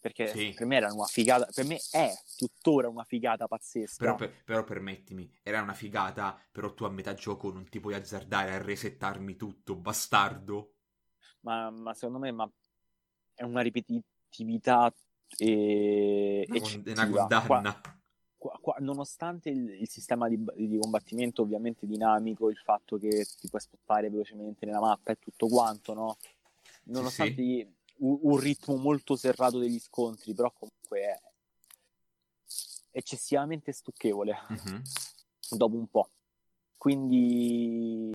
[0.00, 0.52] perché Sì.
[0.54, 4.04] per me era una figata, per me è tuttora una figata pazzesca.
[4.04, 7.94] Però, per- però permettimi, era una figata, però tu a metà gioco non ti puoi
[7.94, 10.74] azzardare a resettarmi tutto, bastardo.
[11.40, 12.50] ma, ma secondo me ma
[13.34, 14.92] è una ripetitività
[15.36, 16.92] e, Una, eccessiva.
[16.92, 17.06] una
[17.46, 17.80] condanna.
[18.36, 23.48] Qua- qua- nonostante il, il sistema di, di combattimento ovviamente dinamico, il fatto che ti
[23.48, 26.16] puoi spostare velocemente nella mappa e tutto quanto, no?
[26.84, 31.20] Nonostante un, un ritmo molto serrato degli scontri, però comunque è
[32.90, 34.82] eccessivamente stucchevole Mhm.
[35.56, 36.08] dopo un po'.
[36.84, 38.12] Quindi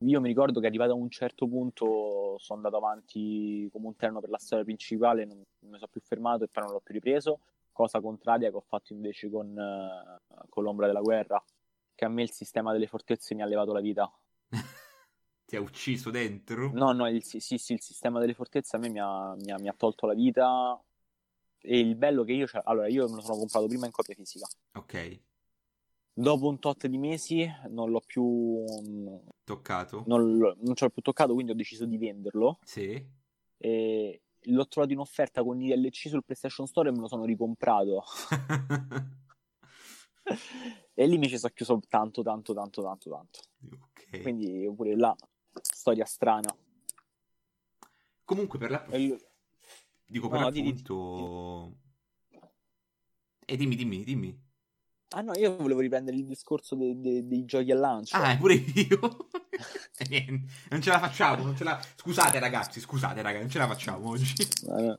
[0.00, 4.20] io mi ricordo che arrivato a un certo punto sono andato avanti come un treno
[4.20, 7.40] per la storia principale, non, mi sono più fermato e poi non l'ho più ripreso,
[7.72, 10.18] cosa contraria che ho fatto invece con, eh,
[10.50, 11.42] con l'ombra della guerra,
[11.94, 14.12] che a me il sistema delle fortezze mi ha levato la vita.
[15.46, 16.72] Ti ha ucciso dentro?
[16.74, 19.58] No, no, il, sì, sì, il sistema delle fortezze a me mi ha, mi ha-
[19.58, 20.78] mi ha tolto la vita
[21.62, 22.44] e il bello che io...
[22.44, 24.46] c'ho- Allora, io me lo sono comprato prima in copia fisica.
[24.74, 25.20] Ok,
[26.20, 28.62] Dopo un tot di mesi non l'ho più...
[29.42, 30.04] toccato.
[30.06, 32.58] non, non ci ho più toccato, quindi ho deciso di venderlo.
[32.62, 33.02] Sì.
[33.56, 37.24] E l'ho trovato in offerta con i DLC sul PlayStation Store e me lo sono
[37.24, 38.04] ricomprato.
[40.92, 43.40] e lì mi ci sono chiuso tanto, tanto, tanto, tanto, tanto.
[43.86, 44.20] ok.
[44.20, 45.16] Quindi pure là,
[45.62, 46.54] storia strana.
[48.24, 48.84] Comunque per la...
[48.98, 49.16] Io-
[50.04, 51.76] Dico per No, di- di- l'appunto...
[53.46, 54.48] E dimmi, dimmi, dimmi.
[55.12, 58.16] Ah no, io volevo riprendere il discorso dei, dei- dei giochi al lancio.
[58.16, 59.28] Ah, pure io.
[60.00, 61.78] E niente, non ce la facciamo, non ce la...
[61.94, 64.34] Scusate ragazzi, scusate ragazzi, non ce la facciamo oggi.
[64.42, 64.96] Eh,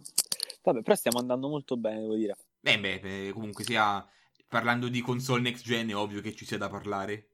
[0.62, 2.38] Vabbè, però stiamo andando molto bene, devo dire.
[2.60, 4.06] Beh, beh, beh, comunque sia...
[4.48, 7.30] Parlando di console next gen è ovvio che ci sia da parlare.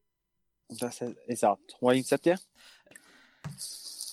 [1.26, 1.76] Esatto.
[1.80, 2.40] Vuoi iniziare te?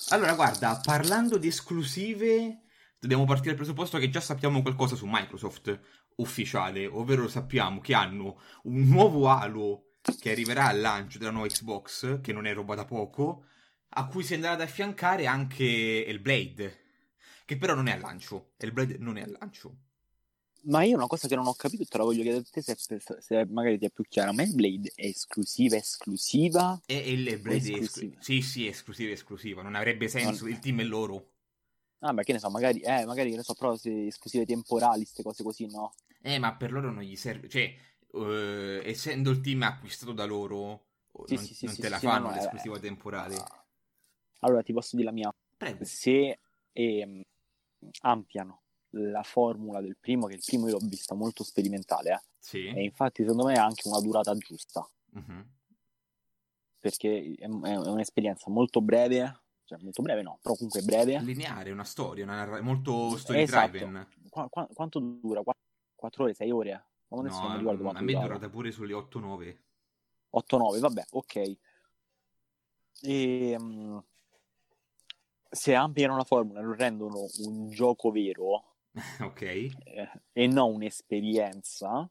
[0.09, 2.63] Allora, guarda, parlando di esclusive,
[2.99, 5.79] dobbiamo partire dal presupposto che già sappiamo qualcosa su Microsoft
[6.17, 12.21] ufficiale, ovvero sappiamo che hanno un nuovo Halo che arriverà al lancio della nuova Xbox,
[12.21, 13.47] che non è roba da poco,
[13.97, 16.81] a cui si andrà ad affiancare anche Hellblade,
[17.45, 18.53] che però non è al lancio.
[18.57, 19.77] Hellblade non è al lancio.
[20.67, 22.77] Ma io una cosa che non ho capito te la voglio chiedere a te se,
[23.21, 24.33] se magari ti è più chiara.
[24.33, 26.81] Ma Blade è esclusiva, esclusiva?
[26.87, 27.85] E e il Hellblade è esclusiva.
[27.85, 28.23] esclusiva.
[28.23, 29.63] Sì, sì, è esclusiva, è esclusiva.
[29.63, 31.33] Non avrebbe senso, Non- il team è loro.
[32.07, 35.05] Ah, beh, che ne so, magari, eh, magari che ne so, però se esclusive temporali,
[35.05, 35.95] queste cose così, no?
[36.21, 37.49] Eh, ma per loro non gli serve.
[37.49, 37.75] Cioè,
[38.13, 40.85] eh, essendo il team acquistato da loro,
[41.25, 43.37] Sì, non, sì, sì, non te la fanno no, no, eh, l'esclusiva temporale.
[44.41, 45.35] Allora, ti posso dire la mia.
[45.57, 45.83] Prego.
[45.85, 46.39] Se
[46.73, 47.23] ehm,
[48.03, 52.67] ampliano la formula del primo, che il primo io l'ho vista molto sperimentale, eh, Sì.
[52.67, 55.49] e infatti secondo me ha anche una durata giusta, Mhm.
[56.79, 61.21] perché è, è un'esperienza molto breve, cioè molto breve no, però comunque breve.
[61.21, 63.69] Lineare, una storia, una narra- molto story Esatto.
[63.71, 64.09] driven.
[64.29, 65.43] Qua- qua- quanto dura?
[65.95, 66.85] 4 ore, 6 ore?
[67.09, 69.63] Ma adesso non mi ricordo No, quanto a me è durata pure sulle 8-9.
[70.31, 71.57] 8-9, vabbè, ok.
[73.03, 73.99] E, mm,
[75.51, 78.77] se ampliano la formula e lo rendono un gioco vero
[79.21, 79.43] ok.
[79.43, 79.71] eh,
[80.33, 82.09] e non un'esperienza,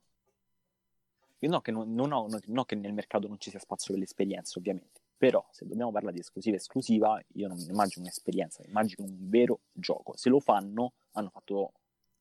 [1.38, 4.00] no che, non, non ho- no- no che nel mercato non ci sia spazio per
[4.02, 4.93] l'esperienza, ovviamente.
[5.24, 9.30] Però se dobbiamo parlare di esclusiva esclusiva, io non mi immagino un'esperienza, mi immagino un
[9.30, 10.14] vero gioco.
[10.18, 11.72] Se lo fanno, hanno fatto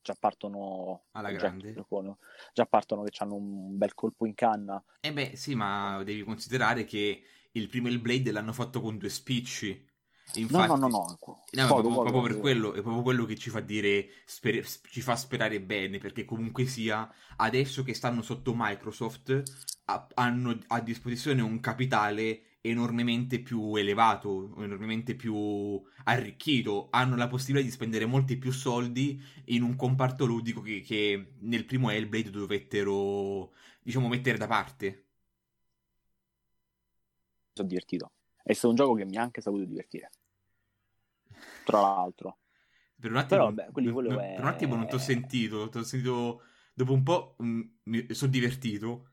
[0.01, 1.73] già partono alla grande.
[1.85, 2.15] Con,
[2.53, 4.81] già partono che hanno un bel colpo in canna.
[5.01, 9.09] Eh beh, sì, ma devi considerare che il primo il Blade l'hanno fatto con due
[9.09, 9.85] spicci.
[10.35, 11.43] Infatti, no, no, no, no.
[11.51, 15.01] no poco, proprio, poco, per quello, è proprio quello che ci fa dire, sper- ci
[15.01, 19.43] fa sperare bene, perché comunque sia, adesso che stanno sotto Microsoft,
[19.87, 27.65] a- hanno a disposizione un capitale enormemente più elevato, enormemente più arricchito, hanno la possibilità
[27.67, 33.51] di spendere molti più soldi in un comparto ludico che, che nel primo Hellblade dovettero,
[33.81, 35.05] diciamo, mettere da parte.
[37.51, 38.11] Sono divertito.
[38.41, 40.09] È stato un gioco che mi ha anche saputo divertire.
[41.65, 42.37] Tra l'altro.
[42.97, 44.33] Per un attimo, Però, beh, per, è...
[44.35, 48.13] per un attimo non ti ho sentito, ti ho sentito dopo un po' mh, mi
[48.13, 49.09] sono divertito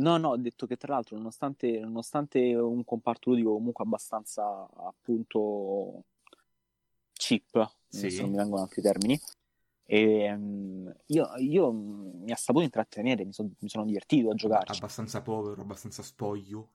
[0.00, 6.04] No, no, ho detto che tra l'altro, nonostante, nonostante un comparto ludico comunque abbastanza appunto
[7.12, 8.10] cheap, sì.
[8.10, 9.20] se non mi vengono altri termini,
[9.84, 14.78] e, um, io, io, mi ha saputo intrattenere, mi, so, mi sono divertito a giocarci.
[14.78, 16.70] Abbastanza povero, abbastanza spoglio.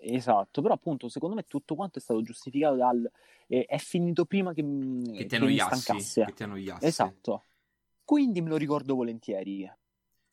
[0.00, 3.10] Esatto, però appunto secondo me tutto quanto è stato giustificato dal...
[3.46, 4.62] Eh, è finito prima che,
[5.12, 6.24] che ti annoiassi.
[6.24, 6.84] Che ti annoiassi.
[6.84, 7.44] Esatto.
[8.04, 9.70] Quindi me lo ricordo volentieri.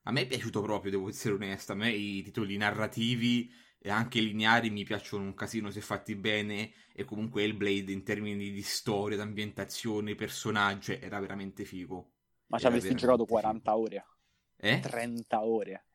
[0.07, 1.71] A me è piaciuto proprio, devo essere onesto.
[1.71, 6.71] A me i titoli narrativi e anche lineari mi piacciono un casino se fatti bene.
[6.93, 12.11] E comunque Hellblade in termini di storia, d'ambientazione, personaggi, era veramente figo.
[12.47, 13.83] Ma ci avresti giocato 40 figo.
[13.83, 14.05] ore?
[14.57, 14.79] Eh?
[14.79, 15.85] 30 ore?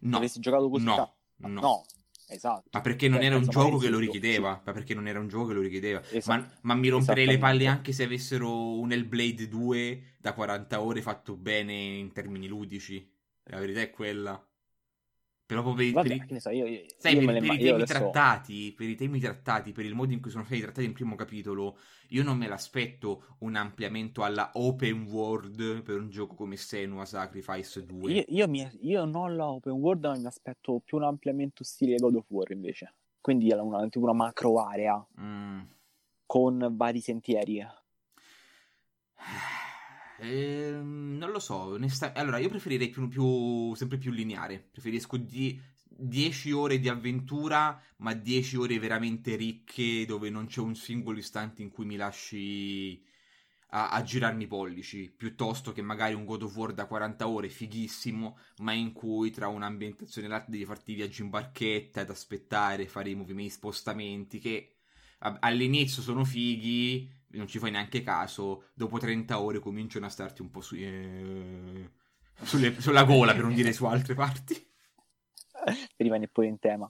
[0.00, 0.16] No.
[0.16, 0.84] Avresti giocato così?
[0.84, 1.14] No.
[1.36, 1.48] No.
[1.48, 1.84] no.
[2.30, 2.68] Esatto.
[2.70, 4.62] Ma perché non cioè, era un gioco che lo richiedeva?
[4.64, 6.00] Ma perché non era un gioco che lo richiedeva?
[6.10, 6.40] Esatto.
[6.40, 11.02] Ma, ma, mi romperei le palle anche se avessero un Hellblade 2 da 40 ore
[11.02, 13.08] fatto bene in termini ludici.
[13.44, 14.42] La verità è quella.
[15.50, 18.72] Però proprio per, Vabbè, per, so, io, io, sai, io per, per i temi trattati,
[18.72, 21.76] per i temi trattati, per il modo in cui sono stati trattati nel primo capitolo,
[22.10, 27.84] io non me l'aspetto un ampliamento alla open world per un gioco come Senua Sacrifice
[27.84, 28.12] 2.
[28.12, 31.96] Io, io, mi, io non la open world, ma mi aspetto più un ampliamento stile
[31.96, 32.94] God of War invece.
[33.20, 35.62] Quindi una, tipo una macro area mm.
[36.26, 37.66] con vari sentieri.
[40.22, 42.12] Eh, non lo so, onesta...
[42.12, 44.68] allora io preferirei più, più, sempre più lineare.
[44.70, 45.60] Preferisco di...
[46.02, 51.60] 10 ore di avventura, ma 10 ore veramente ricche dove non c'è un singolo istante
[51.60, 53.04] in cui mi lasci
[53.70, 57.48] a, a, girarmi i pollici, piuttosto che magari un God of War da 40 ore
[57.50, 62.88] fighissimo, ma in cui tra un'ambientazione e l'altra devi farti viaggi in barchetta ed aspettare,
[62.88, 64.76] fare i movimenti, spostamenti che
[65.18, 70.50] all'inizio sono fighi, non ci fai neanche caso, dopo 30 ore cominciano a starti un
[70.50, 71.90] po' su, eh,
[72.42, 74.68] sulle, sulla gola, per non dire su altre parti.
[75.96, 76.88] Rimane pure in tema.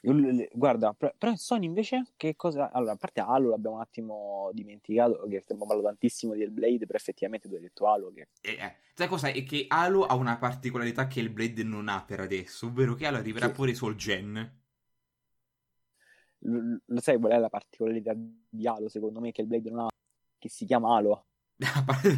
[0.00, 2.70] Guarda, però Sony invece che cosa...
[2.70, 6.98] Allora, a parte Halo l'abbiamo un attimo dimenticato, che stiamo parlando tantissimo di Hellblade, però
[6.98, 8.28] effettivamente tu hai detto Halo che...
[8.40, 8.76] Eh, eh.
[8.94, 9.28] Sai cosa?
[9.28, 13.16] È che Halo ha una particolarità che Hellblade non ha per adesso, ovvero che Halo
[13.16, 13.52] arriverà sì.
[13.52, 14.66] pure sul gen
[16.40, 19.88] lo sai qual è la particolarità di Halo secondo me che il Blade non ha
[20.38, 21.26] che si chiama Halo.
[21.60, 22.08] A parte,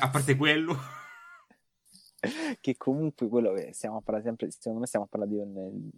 [0.00, 0.76] a parte quello.
[2.60, 5.90] Che comunque quello che stiamo a parlare sempre secondo me stiamo a parlare di un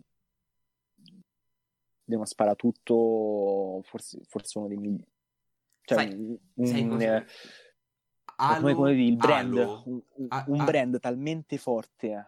[2.05, 5.11] di uno sparatutto forse, forse uno dei migliori.
[5.83, 7.27] Cioè sai, un, sai un eh,
[8.37, 10.03] Halo, come, come il brand Halo, un,
[10.47, 12.27] un, brand talmente forte.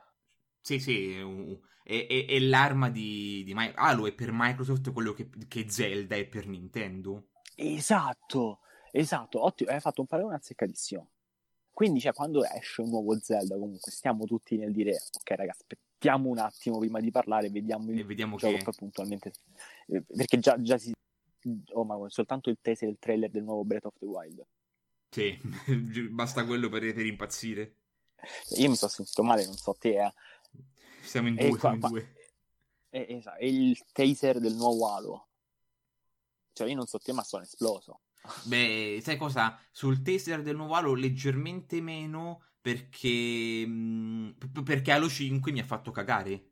[0.61, 1.59] Sì sì un,
[1.90, 6.14] è, è, è l'arma di, di My- Halo è per Microsoft quello che, che Zelda
[6.14, 7.31] è per Nintendo.
[7.57, 8.61] Esatto,
[8.92, 11.11] esatto, ottimo, hai fatto un paragone azzeccatissimo.
[11.72, 16.29] Quindi, cioè, quando esce un nuovo Zelda, comunque stiamo tutti nel dire, ok, raga, aspettiamo
[16.29, 18.62] un attimo prima di parlare, vediamo il e vediamo gioco che...
[18.62, 19.33] poi puntualmente.
[19.87, 20.92] Eh, perché già, già si.
[21.72, 24.46] Oh, ma soltanto il teaser del trailer del nuovo Breath of the Wild.
[25.09, 25.37] Sì,
[26.11, 27.74] basta quello per, per impazzire.
[28.59, 30.12] Io mi sono sentito male, non so te, eh.
[31.02, 32.14] Siamo in due, qua, in due.
[32.88, 35.28] È, esatto, è il taser del nuovo Halo.
[36.52, 38.00] Cioè, io non so te, ma sono esploso.
[38.44, 39.58] Beh, sai cosa?
[39.70, 43.66] Sul taser del nuovo Halo leggermente meno perché...
[43.66, 46.44] Mh, mm, perché Halo 5 mi ha fatto cagare.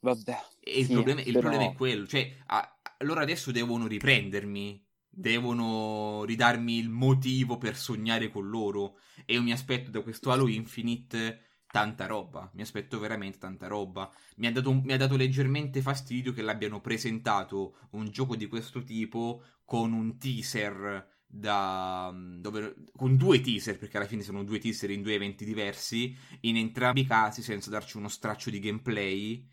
[0.00, 0.38] Vabbè.
[0.60, 1.30] E il, problema, però...
[1.30, 2.06] il problema, è quello.
[2.06, 4.82] Cioè, a, loro adesso devono riprendermi.
[5.08, 8.98] Devono ridarmi il motivo per sognare con loro.
[9.24, 14.08] E io mi aspetto da questo Halo Infinite tanta roba, mi aspetto veramente tanta roba.
[14.36, 18.84] Mi ha, dato, mi ha dato leggermente fastidio che l'abbiano presentato un gioco di questo
[18.84, 24.90] tipo con un teaser da, dove, con due teaser, perché alla fine sono due teaser
[24.90, 29.44] in due eventi diversi, in entrambi i casi senza darci uno straccio di gameplay.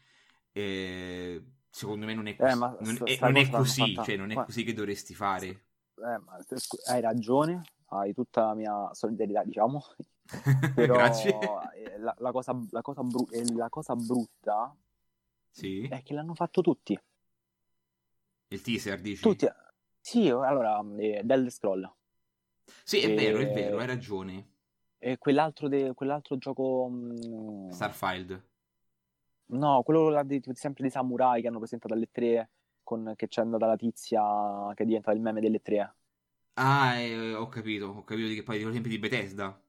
[0.51, 4.35] Eh, secondo me non è così, eh, non, è, non è così, cioè non è
[4.35, 5.47] così che dovresti fare.
[5.47, 6.37] Eh, ma
[6.85, 7.63] hai ragione,
[7.93, 9.83] hai tutta la mia solidarietà, diciamo.
[10.75, 11.37] Però Grazie.
[11.75, 14.73] eh, la, la cosa, la, cosa bru- eh, la cosa brutta
[15.49, 15.87] Sì.
[15.87, 16.97] è che l'hanno fatto tutti.
[18.47, 19.21] Il teaser, dici?
[19.21, 19.47] Tutti.
[19.99, 21.93] Sì, allora, eh, Elder Scroll.
[22.83, 24.49] Sì, è E- vero, è vero, hai ragione.
[24.97, 26.87] E quell'altro, de- quell'altro gioco...
[26.89, 28.43] mm, Starfield.
[29.47, 32.49] No, quello di- sempre dei samurai che hanno presentato alle 3
[32.83, 35.93] con, che c'è andata la tizia che diventa il meme delle 3.
[36.53, 39.59] Ah, eh, ho capito, ho capito di che poi di tempi di Bethesda.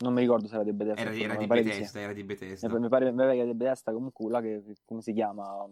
[0.00, 1.00] Non mi ricordo se era di Bethesda.
[1.00, 1.46] Era, era di.
[1.46, 2.78] Bethesda, era di Bethesda.
[2.78, 5.66] Mi pare, mi pare che era di Bethesda comunque quella che, come si chiama?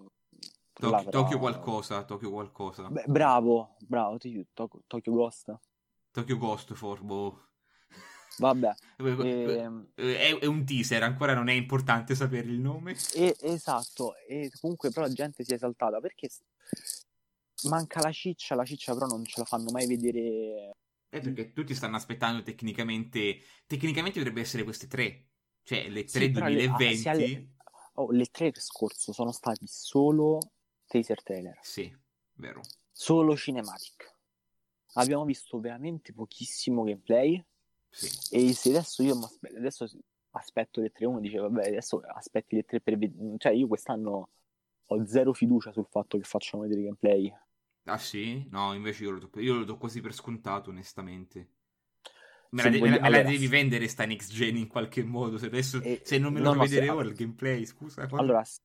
[0.73, 2.89] Però- Tokyo qualcosa, Tokyo qualcosa.
[2.91, 4.45] Beh, bravo, bravo, Tokyo,
[4.87, 5.59] Tokyo Ghost.
[6.11, 7.41] Tokyo Ghost for boh.
[8.39, 12.95] Vabbè, Eh, ehm, È, è un teaser, ancora non è importante sapere il nome.
[13.15, 16.29] e- esatto, e comunque però la gente si è esaltata perché
[17.65, 20.77] manca la ciccia, la ciccia però non ce la fanno mai vedere.
[21.09, 23.39] È perché tutti stanno aspettando tecnicamente.
[23.67, 25.27] Tecnicamente dovrebbe essere queste tre.
[25.63, 27.09] Cioè, le tre Sì, però le- ah, 2020.
[27.09, 27.49] alle-
[27.95, 30.39] oh, le trailer scorso sono stati solo
[30.87, 31.93] teaser trailer, Sì,
[32.35, 32.61] vero.
[32.93, 34.15] solo cinematic.
[34.95, 37.43] Abbiamo visto veramente pochissimo gameplay
[37.89, 38.09] Sì.
[38.37, 39.19] e se adesso io
[39.57, 39.89] adesso
[40.31, 44.29] aspetto le 3 uno dice vabbè adesso aspetti le 3 per vedere cioè io quest'anno
[44.87, 47.33] ho zero fiducia sul fatto che facciano vedere gameplay
[47.87, 48.47] Ah sì?
[48.51, 51.49] No, invece io lo do, io lo do quasi per scontato, onestamente.
[52.51, 55.37] Me Se la, de- me la allora, devi vendere sta next gen in qualche modo.
[55.39, 58.07] Se adesso Eh, se non me lo no, vedere se- ora il gameplay, scusa.
[58.07, 58.61] quando- allora, s-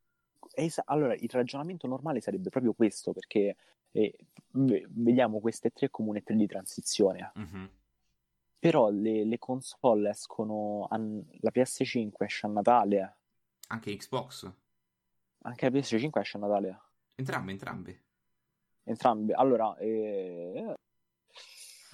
[0.53, 3.55] esa- allora il ragionamento normale sarebbe proprio questo perché
[3.93, 4.15] eh,
[4.51, 7.69] vediamo queste tre come une tre di transizione Mhm.
[8.57, 13.17] però le, le console escono a- la PS5 esce a Natale
[13.67, 14.49] Anche Xbox.
[15.41, 16.79] anche la PS5 esce a Natale
[17.15, 18.03] Entrambe, entrambe.
[18.83, 20.75] Entrambe allora eh,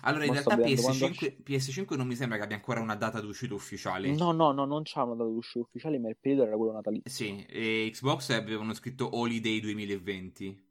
[0.01, 3.53] Allora, in realtà vedendo PS5, PS5 non mi sembra che abbia ancora una data d'uscita
[3.53, 4.11] ufficiale.
[4.11, 7.09] no no no non c'ha una data d'uscita ufficiale ma il periodo era quello natalizio
[7.09, 10.65] Sì, e Xbox avevano scritto Holiday 2020.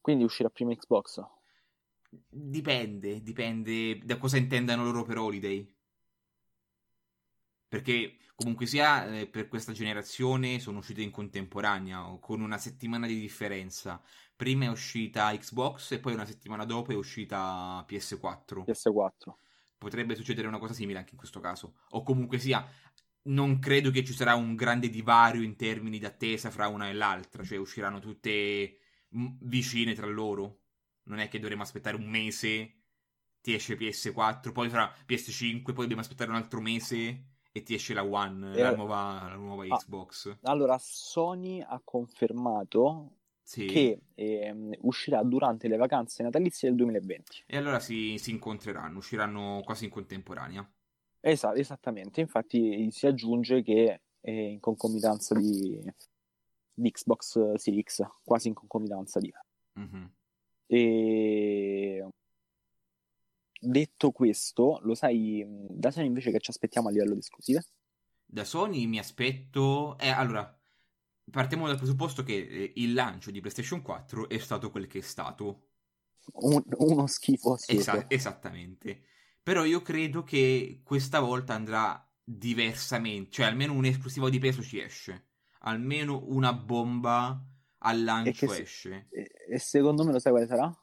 [0.00, 1.20] quindi uscirà prima Xbox
[2.28, 5.66] Dipende, dipende da cosa intendano loro per Holiday.
[7.72, 13.18] Perché comunque sia eh, per questa generazione sono uscite in contemporanea, con una settimana di
[13.18, 13.98] differenza.
[14.36, 18.64] Prima è uscita Xbox e poi una settimana dopo è uscita PS4.
[18.66, 19.32] PS4
[19.78, 21.76] Potrebbe succedere una cosa simile anche in questo caso.
[21.92, 22.62] O comunque sia,
[23.22, 26.92] non credo che ci sarà un grande divario in termini di attesa fra una e
[26.92, 28.80] l'altra, cioè usciranno tutte
[29.16, 30.58] mm, vicine tra loro.
[31.04, 32.82] Non è che dovremo aspettare un mese,
[33.40, 37.92] ti esce PS4, poi fra PS5, poi dobbiamo aspettare un altro mese e ti esce
[37.94, 39.76] la One, Eh, la nuova, la nuova ah.
[39.76, 40.38] Xbox.
[40.42, 43.66] allora Sony ha confermato Sì.
[43.66, 49.60] che ehm, uscirà durante le vacanze natalizie del 2020 E allora si, si incontreranno, usciranno
[49.64, 50.68] quasi in contemporanea.
[51.20, 55.78] Esa- esattamente infatti si aggiunge che è in concomitanza di,
[56.72, 59.30] di Xbox Series X quasi in concomitanza di
[59.74, 60.10] Mhm.
[60.66, 62.06] E
[63.62, 67.64] detto questo, lo sai da Sony invece che ci aspettiamo a livello di esclusive?
[68.24, 69.96] Da Sony mi aspetto.
[69.98, 70.58] Eh, allora,
[71.30, 75.02] partiamo dal presupposto che eh, il lancio di PlayStation 4 è stato quel che è
[75.02, 75.68] stato.
[76.32, 77.56] Un- uno schifo.
[77.66, 79.02] Esa- esattamente.
[79.42, 83.30] Però io credo che questa volta andrà diversamente.
[83.30, 85.26] Cioè, almeno un esclusivo di peso ci esce.
[85.60, 87.40] Almeno una bomba
[87.78, 89.08] al lancio se- esce.
[89.10, 90.81] E, e secondo me lo sai quale sarà?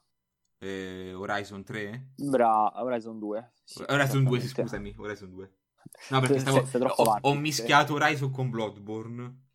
[0.62, 2.12] Eh, Horizon 3?
[2.18, 3.52] Bra, Horizon 2.
[3.64, 4.78] Sì, Horizon 2, sì, esattamente.
[4.92, 4.96] scusami.
[4.98, 5.54] Horizon 2.
[6.10, 6.66] No, perché Sei- stavo.
[6.66, 9.48] sei troppo ho, avanti, ho mischiato Horizon con Bloodborne.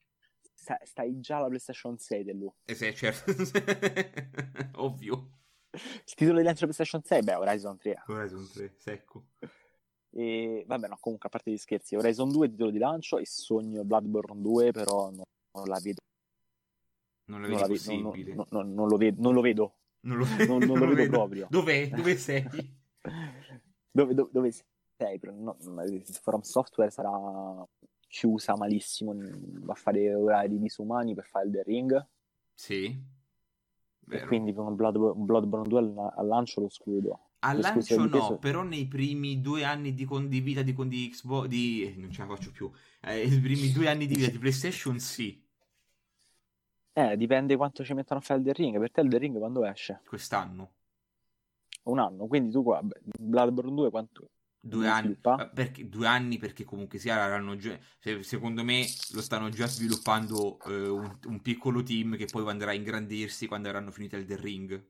[0.55, 2.57] Stai, stai già alla PlayStation 6 dello.
[2.65, 3.33] Eh sì, certo.
[4.81, 5.29] Ovvio.
[5.73, 8.03] Il titolo di lancio PlayStation 6, beh, Horizon 3.
[8.07, 9.25] Horizon 3, secco.
[10.11, 13.85] E vabbè, no, comunque a parte gli scherzi, Horizon 2 titolo di lancio e sogno
[13.85, 16.01] Bloodborne 2, però non, non la vedo.
[17.27, 19.75] Non la Non, vedi la ve- non- non- non- non lo vedo, non lo vedo.
[20.05, 21.47] Non lo, non- non lo vedo proprio.
[21.51, 21.89] Dov'è?
[21.95, 22.45] Dove sei?
[23.91, 25.21] dove, dove- dove sei?
[25.33, 25.57] No,
[26.23, 27.11] From Software sarà
[28.09, 32.07] chiusa malissimo, va a fare orari disumani per fare il The Ring
[32.55, 32.85] Sì.
[32.85, 33.01] e
[34.07, 34.27] Vero.
[34.27, 35.79] quindi con un Blood- Bloodborne 2
[36.15, 37.21] al, lancio lo escludo.
[37.41, 41.09] Al lancio di no, peso- però nei primi due anni di condivita di, con- di
[41.11, 41.85] Xbox di...
[41.85, 42.71] eh, non ce la faccio più.
[43.03, 45.44] Eh, I primi due anni di vita di PlayStation sì.
[46.97, 48.79] Eh, dipende quanto ci mettono a fare il The Ring.
[48.79, 50.01] Per te il The Ring quando esce?
[50.07, 50.73] Quest'anno.
[51.85, 52.81] Un anno, quindi tu qua,
[53.19, 54.31] Bloodborne 2 quanto?
[54.61, 55.13] Due anni.
[55.13, 59.67] eh, Perché, due anni perché comunque sia l'hanno già- se- secondo me lo stanno già
[59.67, 64.25] sviluppando eh, un, un piccolo team che poi andrà a ingrandirsi quando avranno finito il
[64.25, 64.83] The Ring.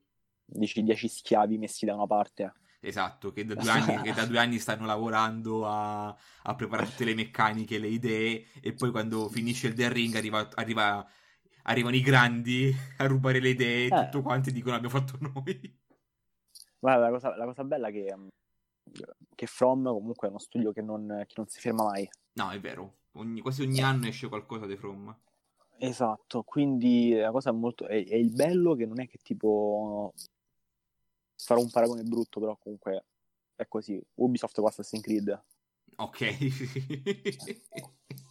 [0.44, 2.52] dici 10 schiavi messi da una parte.
[2.80, 6.06] Esatto, che da due anni, che da due anni stanno lavorando a,
[6.42, 10.46] a, preparare tutte le meccaniche, le idee, e poi quando finisce il The Ring arriva,
[10.54, 11.04] arriva,
[11.64, 14.04] arrivano i grandi a rubare le idee, eh.
[14.04, 15.82] tutto quanto e dicono abbiamo fatto noi.
[16.78, 18.14] Guarda, la cosa, la cosa bella è che,
[19.34, 22.08] che From comunque è uno studio che non, che non si ferma mai.
[22.34, 25.16] No, è vero, ogni, quasi ogni anno esce qualcosa di From.
[25.76, 27.86] Esatto, quindi la cosa è molto...
[27.86, 30.12] È, è, il bello che non è che tipo...
[31.36, 33.04] Farò un paragone brutto, però comunque
[33.56, 34.02] è così.
[34.14, 35.42] Ubisoft con Assassin's Creed.
[35.96, 36.36] Ok.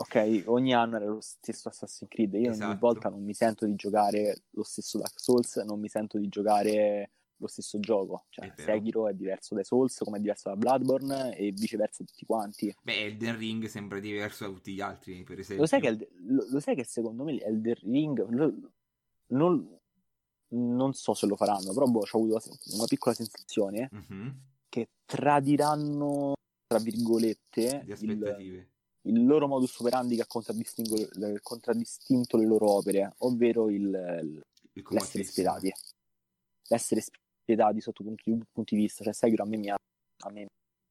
[0.00, 2.34] ok, ogni anno era lo stesso Assassin's Creed.
[2.34, 2.70] Io esatto.
[2.70, 6.28] ogni volta non mi sento di giocare lo stesso Dark Souls, non mi sento di
[6.28, 8.26] giocare lo stesso gioco.
[8.28, 12.24] Cioè, è Sekiro è diverso dai Souls, come è diverso da Bloodborne e viceversa tutti
[12.24, 12.72] quanti.
[12.80, 15.62] Beh, Elden Ring sembra diverso da tutti gli altri, per esempio.
[15.62, 18.54] Lo sai che, lo, lo sai che secondo me Elden Ring lo,
[19.28, 19.78] non,
[20.50, 22.40] non, so se lo faranno, però boh, ho avuto
[22.74, 24.28] una piccola sensazione mm-hmm.
[24.68, 26.34] che tradiranno,
[26.68, 28.68] tra virgolette, il,
[29.08, 34.42] il, loro modus operandi che ha contraddistinto le loro opere, ovvero il,
[34.72, 35.72] il l'essere spietati.
[36.68, 39.04] L'essere spietati sotto punti, punti di vista.
[39.04, 40.46] Cioè, Sekiro a me, mi ha, a me,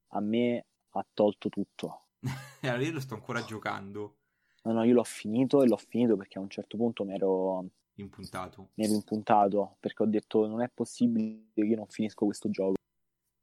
[0.10, 2.06] a me ha tolto tutto.
[2.62, 4.16] allora io lo sto ancora giocando.
[4.64, 7.70] No, no, io l'ho finito e l'ho finito perché a un certo punto mi ero
[7.96, 8.70] impuntato.
[8.74, 12.74] Mi ero impuntato perché ho detto non è possibile che io non finisco questo gioco.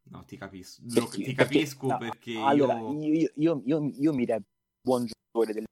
[0.07, 0.83] No, ti capisco.
[0.93, 3.31] Perché, ti capisco perché, perché no, allora, io...
[3.37, 4.54] Io, io, io, mi reputo
[4.85, 5.65] buon giocatore del,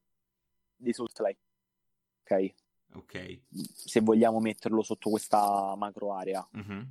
[0.77, 1.41] dei Souls like.
[2.23, 2.55] Ok?
[2.95, 3.41] Ok.
[3.73, 6.49] Se vogliamo metterlo sotto questa macro area.
[6.57, 6.83] Mm-hmm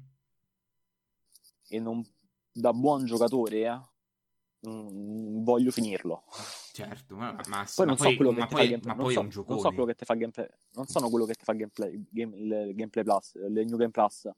[1.72, 2.06] e non,
[2.52, 6.26] da buon giocatore eh, mh, voglio finirlo.
[6.74, 8.96] Certo, ma, ma poi non so quello che ti fa gameplay.
[8.96, 10.48] Non, so, non so quello che ti fa gameplay.
[10.74, 14.30] Non sono quello che ti fa gameplay, game, il gameplay plus, il New Game Plus.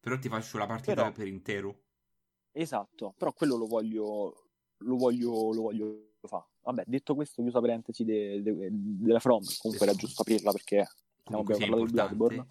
[0.00, 1.82] Però ti faccio la partita però, per intero.
[2.52, 4.48] Esatto, però quello lo voglio.
[4.78, 5.52] Lo voglio.
[5.52, 6.44] Lo voglio fare.
[6.66, 9.40] Vabbè, detto questo, chiusa parentesi de, de, della From.
[9.58, 10.84] Comunque era giusto aprirla perché
[11.22, 12.46] abbiamo parlato di Bloodborne.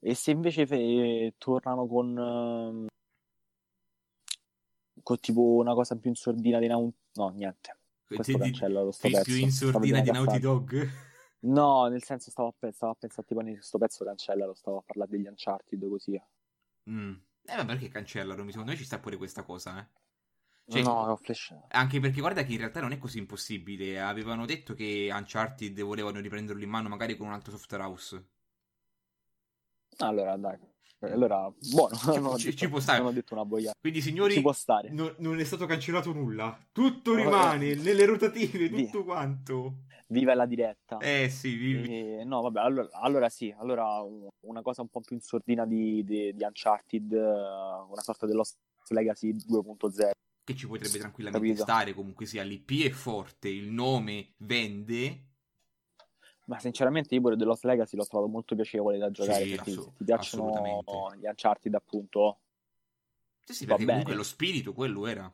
[0.00, 2.86] E se invece fe- tornano con, uh,
[5.02, 7.78] con tipo una cosa più in sordina di Naughty No, niente.
[8.06, 9.30] Questo cancella lo sto più, pezzo.
[9.30, 10.88] Più in sordina di Naughty Dog?
[11.38, 14.78] No, nel senso stavo a, pe- stavo a pensare tipo questo pezzo cancella, lo stavo
[14.78, 16.20] a parlare degli Uncharted così.
[16.90, 17.14] Mm.
[17.44, 18.48] Eh, ma perché cancellano?
[18.50, 19.86] Secondo me ci sta pure questa cosa, eh.
[20.68, 21.54] Cioè, no, Flash.
[21.68, 24.00] Anche perché guarda che in realtà non è così impossibile.
[24.00, 28.24] Avevano detto che Uncharted volevano riprenderlo in mano magari con un altro software house.
[29.98, 30.58] Allora, dai.
[31.00, 32.98] Allora, buono, ci, non, ci, detto, ci può stare.
[32.98, 33.76] non ho detto una boiata.
[33.78, 34.42] Quindi, signori,
[34.90, 36.58] no, non è stato cancellato nulla.
[36.72, 39.04] Tutto rimane nelle rotative, tutto Via.
[39.04, 39.74] quanto.
[40.08, 40.98] Viva la diretta.
[40.98, 42.18] Eh sì, vivi.
[42.18, 43.54] E, no, vabbè, allora, allora, sì.
[43.56, 44.02] Allora,
[44.40, 48.44] una cosa un po' più in sordina di, di, di Uncharted, una sorta dello
[48.88, 50.10] Legacy 2.0.
[50.46, 51.64] Che ci potrebbe tranquillamente Capito?
[51.64, 55.24] stare, comunque sia l'IP è forte, il nome vende
[56.46, 59.44] ma sinceramente io pure The Lost Legacy l'ho trovato molto piacevole da giocare.
[59.44, 62.38] Sì, assu- se ti piacciono gli Uncharted, appunto.
[63.44, 65.32] Sì, sì, perché comunque lo spirito quello era.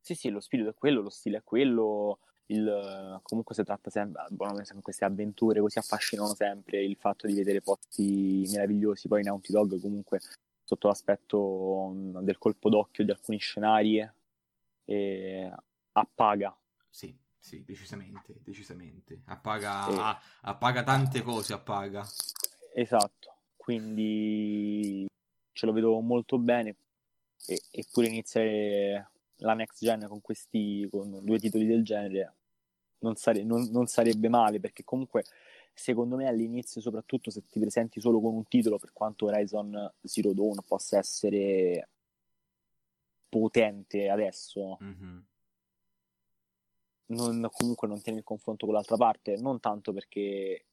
[0.00, 2.18] Sì, sì, lo spirito è quello, lo stile è quello.
[2.46, 7.62] Il, comunque si tratta sempre, buono, queste avventure così affascinano sempre il fatto di vedere
[7.62, 9.08] posti meravigliosi.
[9.08, 10.20] Poi Naughty Dog, comunque,
[10.62, 14.06] sotto l'aspetto mm, del colpo d'occhio di alcuni scenari,
[14.84, 15.52] e
[15.92, 16.56] appaga.
[16.88, 19.22] Sì sì, decisamente, decisamente.
[19.24, 20.26] Appaga, sì.
[20.42, 22.06] appaga tante cose, appaga.
[22.72, 25.08] Esatto, quindi
[25.52, 26.76] ce lo vedo molto bene.
[27.44, 32.34] E, eppure iniziare la next gen con questi con due titoli del genere
[33.00, 35.24] non, sare, non, non sarebbe male perché comunque
[35.74, 40.32] secondo me all'inizio soprattutto se ti presenti solo con un titolo per quanto Horizon Zero
[40.32, 41.88] Dawn possa essere
[43.32, 45.18] potente adesso mm-hmm
[47.12, 50.66] non, comunque non tiene il confronto con l'altra parte, non tanto perché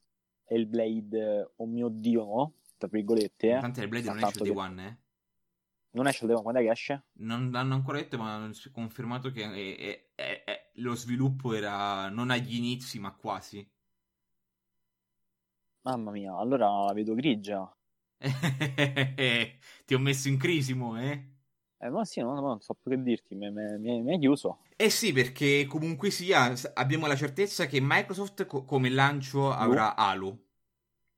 [0.45, 2.53] Hellblade, oh mio dio, no?
[2.78, 3.57] Tra virgolette.
[3.57, 4.97] Eh, Tanto Hellblade non esce il Day One, eh?
[5.91, 7.03] Non esce il Day One, quando è che esce?
[7.14, 12.30] Non l'hanno ancora detto, ma hanno confermato che è, è, è, lo sviluppo era non
[12.30, 13.68] agli inizi, ma quasi.
[15.82, 17.74] Mamma mia, allora la vedo grigia.
[19.86, 21.38] Ti ho messo in crisi, mo, eh?
[21.82, 24.59] Eh, ma sì, no, no, non so più che dirti, mi, hai chiuso.
[24.75, 30.39] Eh sì, perché comunque sia, abbiamo la certezza che Microsoft co- come lancio avrà Halo.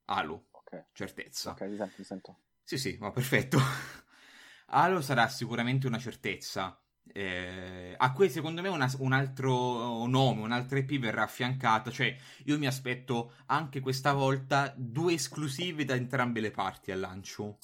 [0.06, 0.86] Halo, ok.
[0.94, 1.52] Certezza.
[1.52, 2.38] Ok, ti sento, ti sento.
[2.64, 3.58] Sì, sì, ma perfetto.
[4.74, 6.80] Halo sarà sicuramente una certezza.
[7.12, 11.90] Eh, a cui secondo me una, un altro nome, un'altra IP verrà affiancata.
[11.90, 17.58] Cioè, io mi aspetto anche questa volta due esclusive da entrambe le parti al lancio.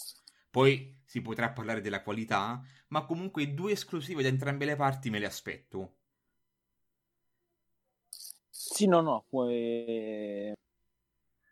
[0.57, 5.19] Poi si potrà parlare della qualità, ma comunque due esclusive da entrambe le parti me
[5.19, 5.97] le aspetto.
[8.49, 10.51] Sì, no, no, poi...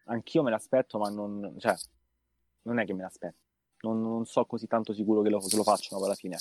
[0.05, 1.75] anch'io me l'aspetto, ma non, cioè,
[2.63, 3.37] non è che me l'aspetto.
[3.81, 6.39] Non, non so così tanto sicuro che lo, lo facciano alla fine.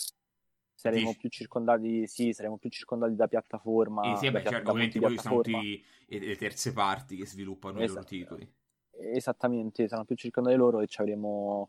[0.72, 1.18] Saremo Dici?
[1.18, 4.10] più circondati, sì, saremo più circondati da piattaforma.
[4.10, 7.86] E sì, da beh, pia- certo, poi sono tutti le terze parti che sviluppano i
[7.86, 8.06] loro Esatto.
[8.06, 8.54] titoli.
[8.90, 11.68] Esattamente, saranno più circondati loro e ci avremo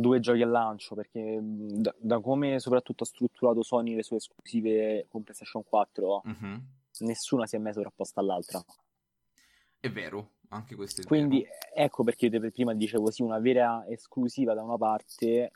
[0.00, 5.06] due giochi al lancio perché da, da come soprattutto ha strutturato Sony le sue esclusive
[5.08, 6.62] con PlayStation 4 Mhm.
[7.00, 8.64] nessuna si è mai sovrapposta all'altra
[9.80, 11.54] È vero, anche questo è quindi vero.
[11.74, 15.50] ecco perché prima dicevo sì una vera esclusiva da una parte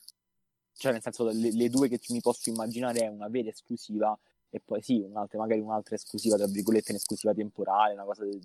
[0.75, 4.19] cioè nel senso le, le due che mi posso immaginare è una vera esclusiva
[4.51, 8.41] e poi sì un'altra magari un'altra esclusiva tra virgolette un'esclusiva temporale una cosa del,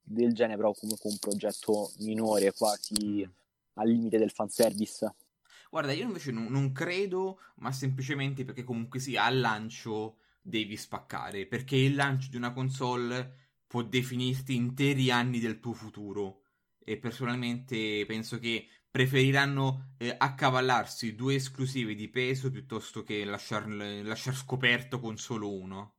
[0.00, 3.28] del genere però comunque un progetto minore quasi
[3.76, 5.14] al limite del fanservice
[5.74, 11.46] Guarda, io invece non, non credo, ma semplicemente perché comunque sì, al lancio devi spaccare,
[11.46, 16.42] perché il lancio di una console può definirti interi anni del tuo futuro.
[16.78, 24.36] E personalmente penso che preferiranno eh, accavallarsi due esclusive di peso piuttosto che lasciar, lasciar
[24.36, 25.94] scoperto con solo uno.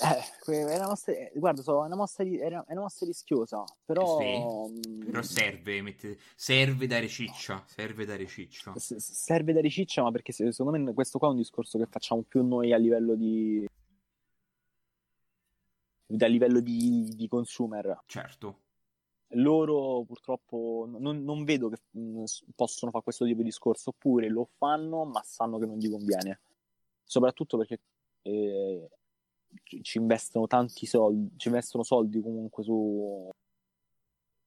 [0.00, 3.04] Eh, è una mossa, eh, guarda, so, è una mossa, è una, è una mossa
[3.04, 8.72] rischiosa, però, mm, Però serve, mette- serve dare ciccia, serve dare ciccia.
[8.76, 11.86] s- serve da riciccia, ma perché se- secondo me questo qua è un discorso che
[11.86, 13.66] facciamo più noi a livello di,
[16.18, 18.02] a livello di, di consumer.
[18.06, 18.58] Certo.
[19.34, 22.24] Loro purtroppo non, non vedo che mm,
[22.56, 26.40] possono fare questo tipo di discorso, oppure lo fanno, ma sanno che non gli conviene.
[27.04, 27.80] Soprattutto perché
[28.22, 28.90] eh,
[29.82, 33.28] ci investono tanti soldi, ci investono soldi comunque su,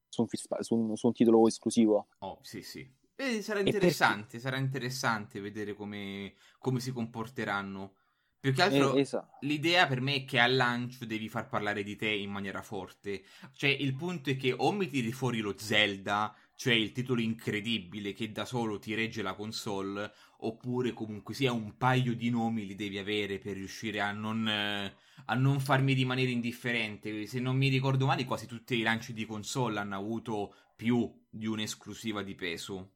[0.10, 0.28] su, un,
[0.62, 2.08] su un- su un titolo esclusivo.
[2.20, 2.90] Oh, sì, sì.
[3.16, 7.96] E sarà E interessante, sarà interessante vedere come, come si comporteranno.
[8.40, 9.38] Più che altro, Eh, esatto.
[9.42, 13.24] l'idea per me è che al lancio devi far parlare di te in maniera forte.
[13.54, 18.14] Cioè, il punto è che o mi tiri fuori lo Zelda, cioè il titolo incredibile
[18.14, 22.76] che da solo ti regge la console, oppure comunque sia un paio di nomi li
[22.76, 24.96] devi avere per riuscire a non, eh,
[25.26, 27.26] a non farmi rimanere indifferente.
[27.28, 31.48] Se non mi ricordo male, quasi tutti i lanci di console hanno avuto più di
[31.48, 32.92] un'esclusiva di peso.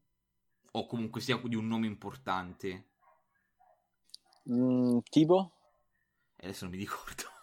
[0.72, 2.86] O comunque sia di un nome importante.
[4.50, 5.52] Mm, tipo?
[6.36, 7.37] Adesso non mi ricordo.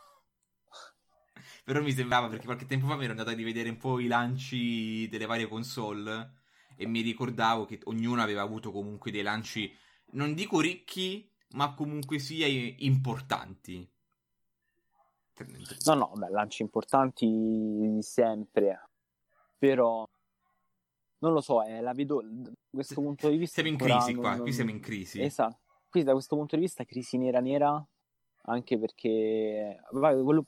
[1.65, 4.05] Però mi sembrava perché qualche tempo fa mi ero andato a rivedere un po' i
[4.05, 6.33] lanci delle varie console
[6.75, 9.75] e mi ricordavo che ognuno aveva avuto comunque dei lanci,
[10.11, 13.89] non dico ricchi, ma comunque sia importanti.
[15.85, 18.89] No, no, beh, lanci importanti sempre,
[19.57, 20.07] però
[21.17, 23.61] non lo so, eh, la vedo da questo punto di vista.
[23.63, 25.19] Siamo in crisi non- qua, non- qui siamo in crisi.
[25.19, 25.57] Esatto,
[25.89, 27.83] qui da questo punto di vista crisi nera nera,
[28.43, 30.45] anche perché quello-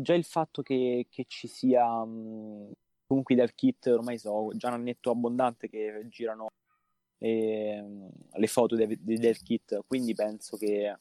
[0.00, 2.72] già il fatto che, che ci sia mh,
[3.06, 6.48] comunque i dev kit ormai sono già un annetto abbondante che girano
[7.18, 10.96] ehm, le foto dei, dei dev kit, quindi penso che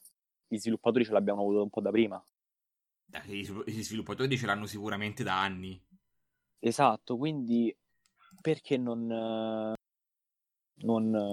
[0.47, 2.23] gli sviluppatori ce l'abbiano avuto un po' da prima.
[3.05, 5.79] Dai, I svilu- i sviluppatori ce l'hanno sicuramente da anni.
[6.59, 7.75] Esatto, quindi
[8.41, 9.05] perché non,
[10.83, 11.31] non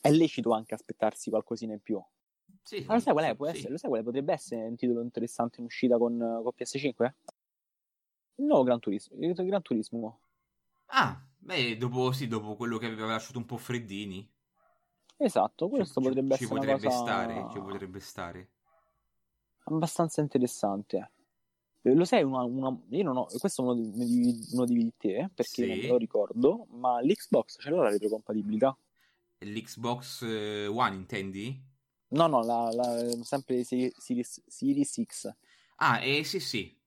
[0.00, 2.00] è lecito anche aspettarsi qualcosina in più.
[2.64, 3.36] Sì, Ma lo sai qual è?
[3.36, 3.48] Può sì.
[3.48, 7.14] essere, lo sai quale potrebbe essere un titolo interessante in uscita con, eh, con PS5?
[8.36, 9.16] Il nuovo Gran Turismo.
[9.18, 10.20] Il Gran Turismo.
[10.88, 14.26] Ah, beh, dopo, sì, dopo quello che aveva lasciato un po' freddini.
[15.18, 18.52] Esatto, questo ci, potrebbe ci essere potrebbe cosa stare, ci potrebbe stare.
[19.64, 21.10] abbastanza interessante.
[21.82, 25.30] Eh, Lo sai, una, una- io non ho, questo uno, di- uno di te, eh,
[25.34, 25.66] perché Sì.
[25.66, 28.76] non me lo ricordo, ma l'Xbox ce l'ha la retrocompatibilità?
[29.44, 31.62] L'Xbox eh, One, intendi?
[32.10, 35.34] No, no, la, la- sempre Series, Series, Series X.
[35.78, 36.82] Ah, eh sì, sì.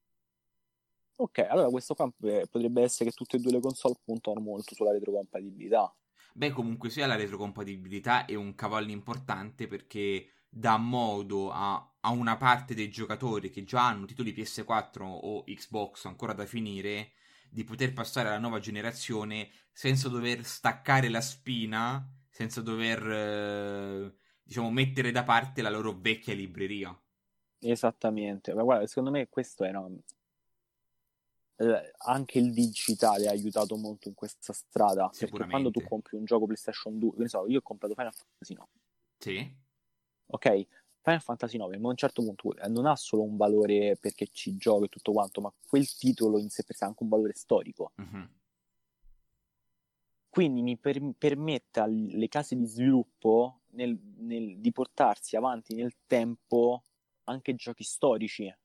[1.19, 4.73] Ok, allora questo qua eh, potrebbe essere che tutte e due le console puntano molto
[4.75, 5.93] sulla retrocompatibilità.
[6.33, 12.37] Beh, comunque sia la retrocompatibilità è un cavallo importante perché dà modo a, a una
[12.37, 17.13] parte dei giocatori che già hanno titoli PS4 o Xbox ancora da finire
[17.49, 24.15] di poter passare alla nuova generazione senza dover staccare la spina, senza dover, eh,
[24.47, 26.97] diciamo, mettere da parte la loro vecchia libreria.
[27.59, 29.85] Esattamente, ma guarda, secondo me questo era
[31.57, 36.23] eh, anche il digitale ha aiutato molto in questa strada, perché quando tu compri un
[36.23, 38.69] gioco PlayStation 2, che so, io ho comprato Final Fantasy no.
[39.17, 39.55] Sì.
[40.27, 40.67] Ok?
[41.01, 44.55] Final Fantasy 9 a un certo punto eh, non ha solo un valore perché ci
[44.57, 47.33] gioco e tutto quanto, ma quel titolo in sé per sé ha anche un valore
[47.33, 47.91] storico.
[47.95, 48.29] Mhm.
[50.37, 56.83] Quindi mi per- permette alle case di sviluppo nel- nel- di portarsi avanti nel tempo
[57.23, 58.55] anche giochi storici.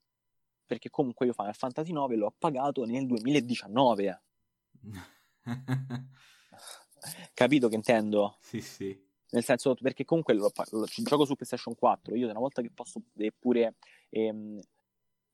[0.67, 4.23] Perché comunque io Final Fantasy 9 l'ho pagato nel 2019.
[7.33, 8.37] Capito che intendo?
[8.39, 9.03] sì, sì.
[9.31, 12.15] Nel senso, perché comunque lo, lo- gioco su PlayStation 4.
[12.17, 13.77] Io una volta che posso eh, pure
[14.11, 14.61] ehm,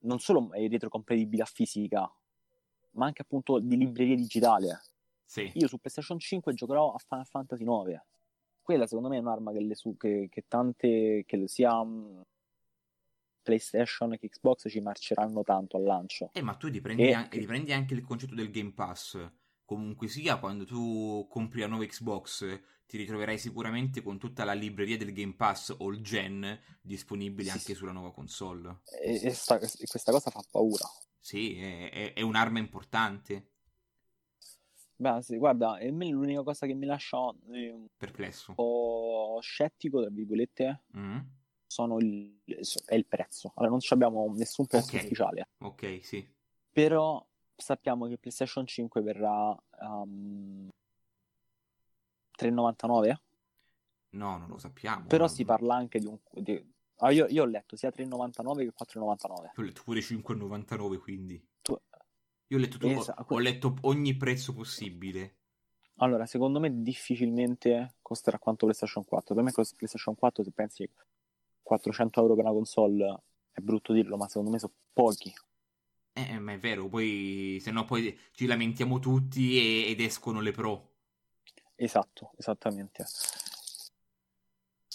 [0.02, 2.08] non solo è retrocompatibilità fisica,
[2.92, 4.80] ma anche appunto di libreria digitale.
[5.28, 5.50] Sì.
[5.56, 8.06] Io su PlayStation 5 giocherò a Final Fantasy 9.
[8.62, 12.20] Quella secondo me è un'arma che, su- che- che tante, che sia mm,
[13.42, 16.30] PlayStation che Xbox ci marceranno tanto al lancio.
[16.32, 19.18] Eh, ma tu riprendi, E- an- riprendi anche il concetto del Game Pass.
[19.66, 24.96] Comunque sia, quando tu compri la nuova Xbox, ti ritroverai sicuramente con tutta la libreria
[24.96, 27.74] del Game Pass all gen disponibile Sì, anche sì.
[27.74, 28.80] sulla nuova console.
[29.02, 30.86] E, e sta- questa cosa fa paura.
[31.18, 33.48] Sì, è, è- è un'arma importante.
[35.00, 37.18] Beh, sì, guarda, a me l'unica cosa che mi lascia
[37.52, 38.52] eh, un Perplesso.
[38.54, 41.18] po' scettico, tra virgolette, Mm?
[41.66, 42.40] sono il,
[42.86, 43.52] è il prezzo.
[43.54, 45.02] Allora, non abbiamo nessun prezzo Ok.
[45.04, 46.26] ufficiale, Ok, sì.
[46.72, 47.24] però
[47.54, 50.68] sappiamo che PlayStation 5 verrà um,
[52.36, 53.16] 3,99,
[54.10, 55.06] No, non lo sappiamo.
[55.06, 56.18] però No, si parla anche di un...
[56.32, 59.50] di- ah, io, io ho letto sia 3,99 che 4,99.
[59.54, 61.40] Tu hai letto pure 5,99 quindi.
[62.48, 63.34] Io ho letto, tu- ho- Esatto.
[63.34, 65.34] ho letto ogni prezzo possibile.
[65.96, 69.34] Allora, secondo me difficilmente costerà quanto PlayStation 4.
[69.34, 70.88] Per me PlayStation 4, se pensi
[71.62, 75.32] 400 euro per una console, è brutto dirlo, ma secondo me sono pochi.
[76.12, 80.52] Eh, ma è vero, poi se no poi ci lamentiamo tutti e- ed escono le
[80.52, 80.92] pro.
[81.74, 83.04] Esatto, esattamente.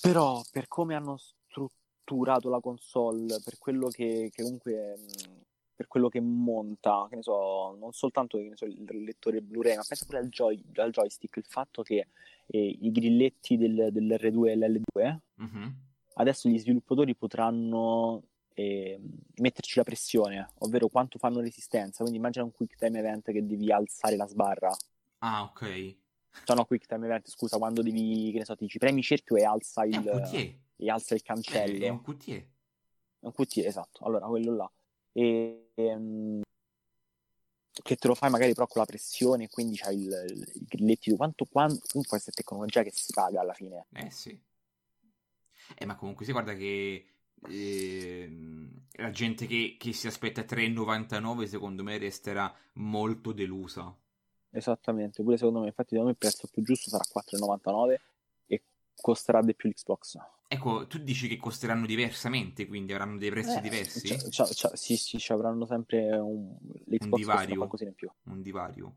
[0.02, 5.42] Però per come hanno strutturato la console, per quello che, che comunque mh,
[5.84, 10.06] per quello che monta, che ne so, non soltanto so, il lettore Blu-ray, ma penso
[10.06, 12.08] pure al, joy- al joystick, il fatto che
[12.48, 15.76] eh, i grilletti del, dell'R2 e l'L2 Mhm.
[16.16, 18.22] adesso gli sviluppatori potranno
[18.54, 19.00] eh,
[19.38, 22.02] metterci la pressione, ovvero quanto fanno resistenza.
[22.04, 24.72] Quindi immagina un quick time event che devi alzare la sbarra.
[25.20, 25.96] Ah, ok.
[26.46, 29.36] Cioè, no, quick time event, scusa, quando devi, che ne so, ti ci premi cerchio
[29.38, 30.08] e alza il,
[30.78, 31.86] e alza il Eh, cancello.
[31.86, 32.48] È un QTE.
[33.20, 34.06] È un QT, esatto.
[34.06, 34.72] Allora, quello là.
[35.14, 36.42] E, ehm,
[37.82, 41.16] che te lo fai magari però con la pressione, quindi c'hai il, i grilletti.
[41.16, 43.86] Quanto, quanto, comunque questa è tecnologia che si paga alla fine.
[43.94, 44.40] Eh sì.
[45.76, 47.06] Eh, ma comunque si guarda che
[47.50, 53.96] ehm, la gente che, che si aspetta 3,99 secondo me resterà molto delusa.
[54.52, 58.00] Esattamente, pure secondo me, infatti, secondo me il prezzo più giusto sarà 4,99
[58.46, 58.62] e
[58.96, 60.18] costerà di più l'Xbox.
[60.54, 64.24] Ecco, tu dici che costeranno diversamente, quindi avranno dei prezzi Eh, diversi?
[64.30, 66.58] c'ha- c'ha- sì, sì, ci avranno sempre un,
[67.10, 67.56] costa divario.
[67.56, 68.10] qualcosina in più.
[68.26, 68.96] un divario.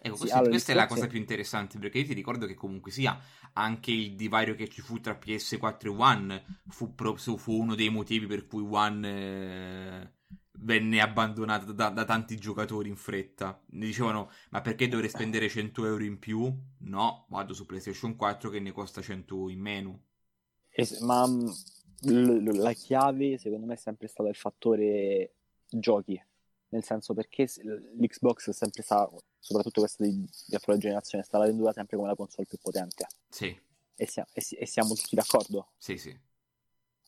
[0.00, 2.46] Ecco, Sì, questa, allora, questa è la cosa è- più interessante perché io ti ricordo
[2.46, 3.18] che comunque sia
[3.54, 7.88] anche il divario che ci fu tra PS4 e One fu, pro- fu uno dei
[7.88, 10.12] motivi per cui One eh,
[10.60, 13.60] venne abbandonato da, da tanti giocatori in fretta.
[13.70, 16.52] Ne dicevano, ma perché dovrei spendere 100 euro in più?
[16.80, 20.04] No, vado su PlayStation 4 che ne costa 100 in meno.
[20.78, 21.54] Es- ma mh,
[22.02, 25.32] l- la chiave secondo me è sempre stata il fattore
[25.68, 26.22] giochi,
[26.68, 27.44] nel senso perché
[27.98, 32.08] l'Xbox è sempre stata, soprattutto questa di, di attuale generazione, è stata venduta sempre come
[32.08, 33.58] la console più potente Sì,
[33.96, 35.68] e, sia- e si- e siamo tutti d'accordo.
[35.78, 36.14] sì, sì,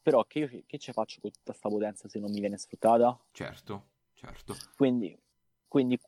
[0.03, 3.19] Però che, io, che ci faccio con tutta questa potenza se non mi viene sfruttata?
[3.33, 4.57] certo, certo.
[4.77, 5.16] Quindi,
[5.66, 5.99] quindi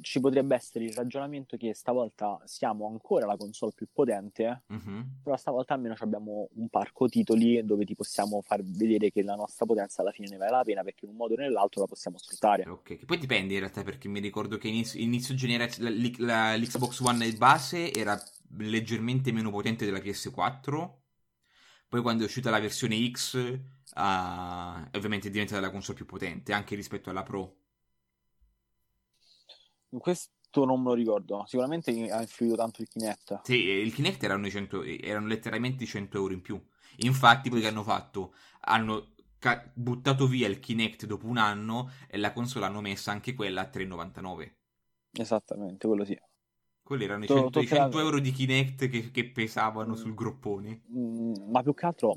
[0.00, 5.20] ci potrebbe essere il ragionamento che stavolta siamo ancora la console più potente, Mhm.
[5.22, 9.66] però stavolta almeno abbiamo un parco titoli dove ti possiamo far vedere che la nostra
[9.66, 12.18] potenza alla fine ne vale la pena perché in un modo o nell'altro la possiamo
[12.18, 12.64] sfruttare.
[12.66, 16.56] Ok, che poi dipende in realtà perché mi ricordo che inizio, inizio generazione la, la-
[16.56, 18.20] l'Xbox One base era
[18.58, 21.02] leggermente meno potente della PS4,
[21.88, 23.58] poi quando è uscita la versione X
[23.94, 27.56] ah, ovviamente è diventata la console più potente anche rispetto alla Pro.
[29.98, 33.40] Questo non me lo ricordo, sicuramente ha influito tanto il Kinect.
[33.44, 36.60] Sì, e il Kinect erano, i 100 erano letteralmente 100 euro in più.
[36.98, 38.34] Infatti poi che hanno fatto?
[38.62, 43.34] Hanno ca- buttato via il Kinect dopo un anno e la console hanno messa anche
[43.34, 44.56] quella a 3,99.
[45.12, 46.18] Esattamente, quello sì.
[46.82, 50.14] Quelli erano i To- 100, i tocca- 100 euro di Kinect che, che pesavano sul
[50.14, 50.82] groppone.
[50.92, 52.16] Mm, ma più che altro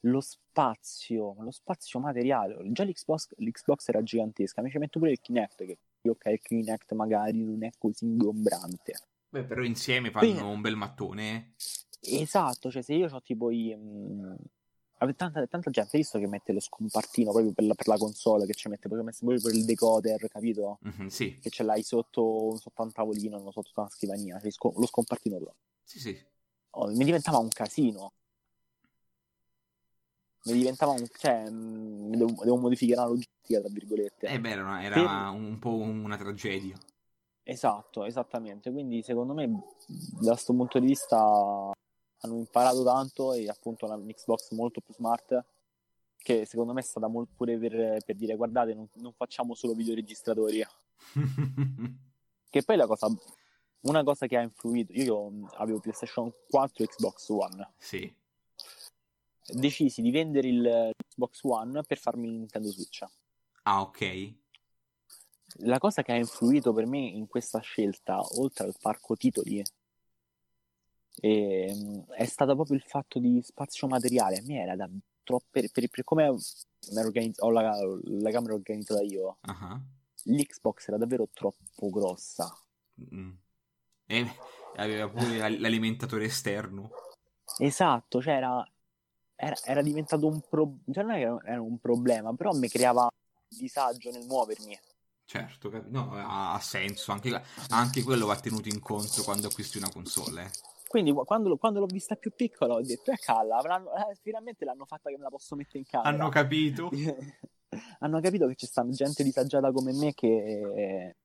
[0.00, 2.56] lo spazio, lo spazio materiale.
[2.70, 5.78] Già l'Xbox, l'Xbox era gigantesca, ci metto pure il Kinect, che
[6.10, 8.98] ok, il Kinect magari non è così ingombrante.
[9.28, 10.52] Beh, però insieme fanno Beh.
[10.52, 11.54] un bel mattone.
[12.00, 12.20] eh.
[12.22, 13.74] Esatto, cioè se io ho tipo i...
[13.74, 14.36] mh,
[15.16, 18.54] Tanta, tanta gente, visto che mette lo scompartino proprio per la, per la console, che
[18.54, 20.78] ci mette proprio, proprio per il decoder, capito?
[20.80, 24.86] Mhm, sì, Che ce l'hai sotto, sotto un tavolino, non sotto una scrivania, cioè lo
[24.86, 25.56] scompartino proprio.
[25.82, 26.18] sì, sì.
[26.70, 28.12] Oh, mi diventava un casino.
[30.44, 31.06] Mi diventava un...
[31.16, 34.26] cioè, mh, devo, devo modificare la logistica, tra virgolette.
[34.26, 36.76] Eh beh, era, era Per- un po' una tragedia.
[37.42, 38.70] Esatto, esattamente.
[38.70, 39.46] Quindi secondo me
[40.20, 45.44] da questo punto di vista hanno imparato tanto e appunto una Xbox molto più smart
[46.16, 49.74] che secondo me è stata molto pure per, per dire guardate non, non facciamo solo
[49.74, 50.64] videoregistratori.
[52.54, 53.08] Che poi la cosa,
[53.80, 58.14] una cosa che ha influito, io avevo PlayStation 4 e Xbox One, sì.
[59.46, 63.04] Decisi di vendere il Xbox One per farmi il Nintendo Switch.
[63.62, 64.34] Ah, ok.
[65.58, 69.62] La cosa che ha influito per me in questa scelta, oltre al parco titoli,
[71.20, 74.38] ehm, è stato proprio il fatto di spazio materiale.
[74.38, 74.88] A me era da
[75.22, 75.46] troppo.
[75.50, 76.28] Per, per- per come
[76.96, 79.80] organizz- ho la, la camera organizzata io, Ah,
[80.24, 82.52] l'Xbox era davvero troppo grossa.
[83.14, 83.30] mm.
[84.06, 84.26] E
[84.76, 86.90] aveva pure l'al- l'alimentatore esterno.
[87.58, 88.68] Esatto, cioè era,
[89.36, 90.82] era, era diventato un problema.
[90.92, 93.08] Cioè non è che era- era un problema, però mi creava
[93.48, 94.78] disagio nel muovermi.
[95.26, 97.12] Certo, capi- no, ha, senso.
[97.12, 100.44] Anche, anche quello va tenuto in conto quando acquisti una console.
[100.44, 100.50] eh.
[100.86, 105.10] Quindi quando, quando l'ho vista più piccola ho detto, eh calla, eh, finalmente l'hanno fatta
[105.10, 106.10] che me la posso mettere in camera.
[106.10, 106.90] Hanno capito
[108.00, 111.16] Hanno capito che c'è sta gente disagiata come me che...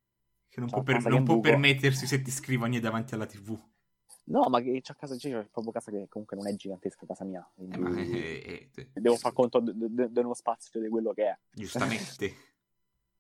[0.49, 3.59] che non Ciao, può, per- casa non può permettersi se ti scrivani davanti alla TV.
[4.29, 7.23] No, ma che c'è a casa, c'è proprio casa che comunque non è gigantesca casa
[7.23, 7.47] mia.
[7.55, 11.13] Eh, ma, quindi eh, eh, eh, Devo far conto de- de- dello spazio di quello
[11.13, 11.37] che è.
[11.51, 12.35] Giustamente.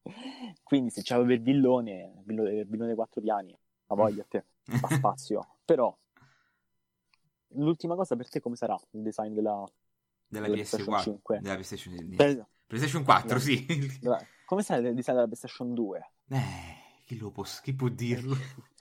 [0.63, 3.55] Quindi se c'avevo il villone, il villone, il villone dei quattro piani,
[3.87, 5.57] la voglia a te, fa spazio.
[5.65, 5.95] Però,
[7.49, 9.63] l'ultima cosa per te come sarà il design della...
[10.27, 11.01] Della Della PlayStation PS4.
[11.01, 11.39] 5.
[11.39, 13.39] Della PlayStation, per- PlayStation 4, No.
[13.39, 13.65] sì.
[14.45, 16.11] come sarà il design della PlayStation 2?
[16.29, 18.35] Eh, chi, lo può, chi può dirlo?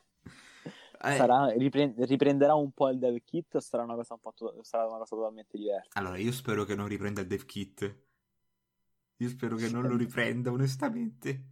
[1.00, 4.32] Eh, Sarà, ripre- riprenderà un po' il dev kit o sarà una cosa, un po'
[4.34, 5.98] to- sarà una cosa totalmente diversa?
[6.00, 7.96] Allora, io spero che non riprenda il dev kit.
[9.18, 11.44] Io spero che non lo riprenda, onestamente.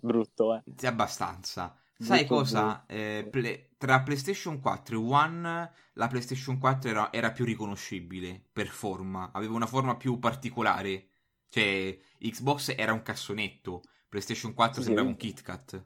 [0.00, 0.62] Brutto, eh.
[0.76, 1.76] Sì, abbastanza.
[1.98, 2.86] Sai Brutto, cosa?
[2.86, 8.68] Eh, ple- tra PlayStation 4 e One, la PlayStation 4 era, era più riconoscibile per
[8.68, 11.08] forma, aveva una forma più particolare.
[11.48, 15.14] Cioè, Xbox era un cassonetto, PlayStation 4 Sì, sembrava sì.
[15.14, 15.84] un KitKat.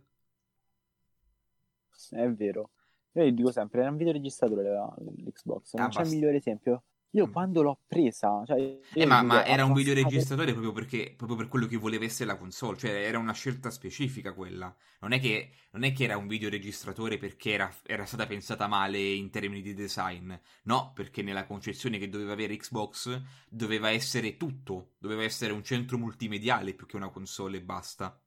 [2.10, 2.70] È vero.
[3.12, 6.14] Io dico sempre, era un videoregistratore la- l'Xbox, non Ah, c'è basta.
[6.14, 6.84] migliore esempio.
[7.10, 7.32] Io Mm.
[7.32, 11.36] quando l'ho presa, cioè, io Eh, ma, ma era un abbassate- videoregistratore proprio perché proprio
[11.38, 14.74] per quello che voleva essere la console, cioè era una scelta specifica quella.
[15.00, 18.98] Non è che, non è che era un videoregistratore perché era, era stata pensata male
[18.98, 20.32] in termini di design,
[20.64, 25.98] no, perché nella concezione che doveva avere Xbox doveva essere tutto, doveva essere un centro
[25.98, 28.18] multimediale più che una console e basta.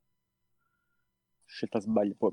[1.46, 2.30] Scelta sbagliata.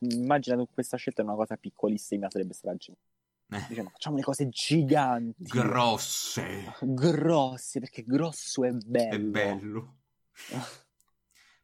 [0.00, 2.92] Immagina che questa scelta è una cosa piccolissima, sarebbe stata gi-
[3.50, 9.14] Eh, Dice, no, facciamo le cose giganti, grosse, grosse, perché grosso è bello.
[9.14, 9.94] è bello.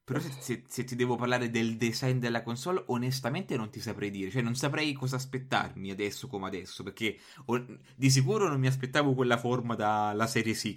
[0.05, 4.11] Però se, se- se ti devo parlare del design della console, onestamente non ti saprei
[4.11, 4.31] dire.
[4.31, 6.83] Cioè, non saprei cosa aspettarmi adesso come adesso.
[6.83, 7.65] Perché o-
[7.97, 10.77] di sicuro non mi aspettavo quella forma dalla serie 6.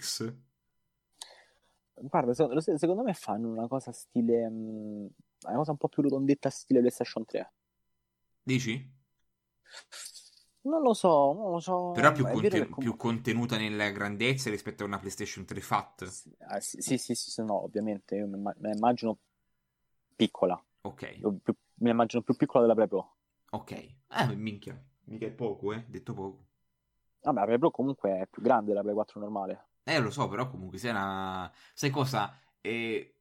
[1.96, 4.50] Guarda, secondo, secondo me fanno una cosa stile...
[4.50, 5.08] mh,
[5.50, 7.54] una cosa un po' più rotondetta stile PlayStation 3.
[8.46, 8.92] Dici?
[10.66, 11.92] Non lo so, non lo so.
[11.92, 15.46] Però più, è conte- vero che com- più contenuta nella grandezza rispetto a una PlayStation
[15.46, 16.06] 3 Fat.
[16.06, 19.18] Sì, ah, sì, sì, sì, sì, no, ovviamente, io me la immagino
[20.16, 23.16] piccola, Ok, più- me la immagino più piccola della Play Pro.
[23.52, 23.72] ok.
[23.72, 24.78] Eh, minchia.
[25.06, 25.86] Mica è poco, eh.
[25.88, 26.46] Detto poco.
[27.22, 29.68] Vabbè, la Play Pro comunque è più grande della Play 4 normale.
[29.86, 31.52] Eh, lo so, però comunque sei una...
[31.74, 32.40] Sai cosa?
[32.62, 33.14] È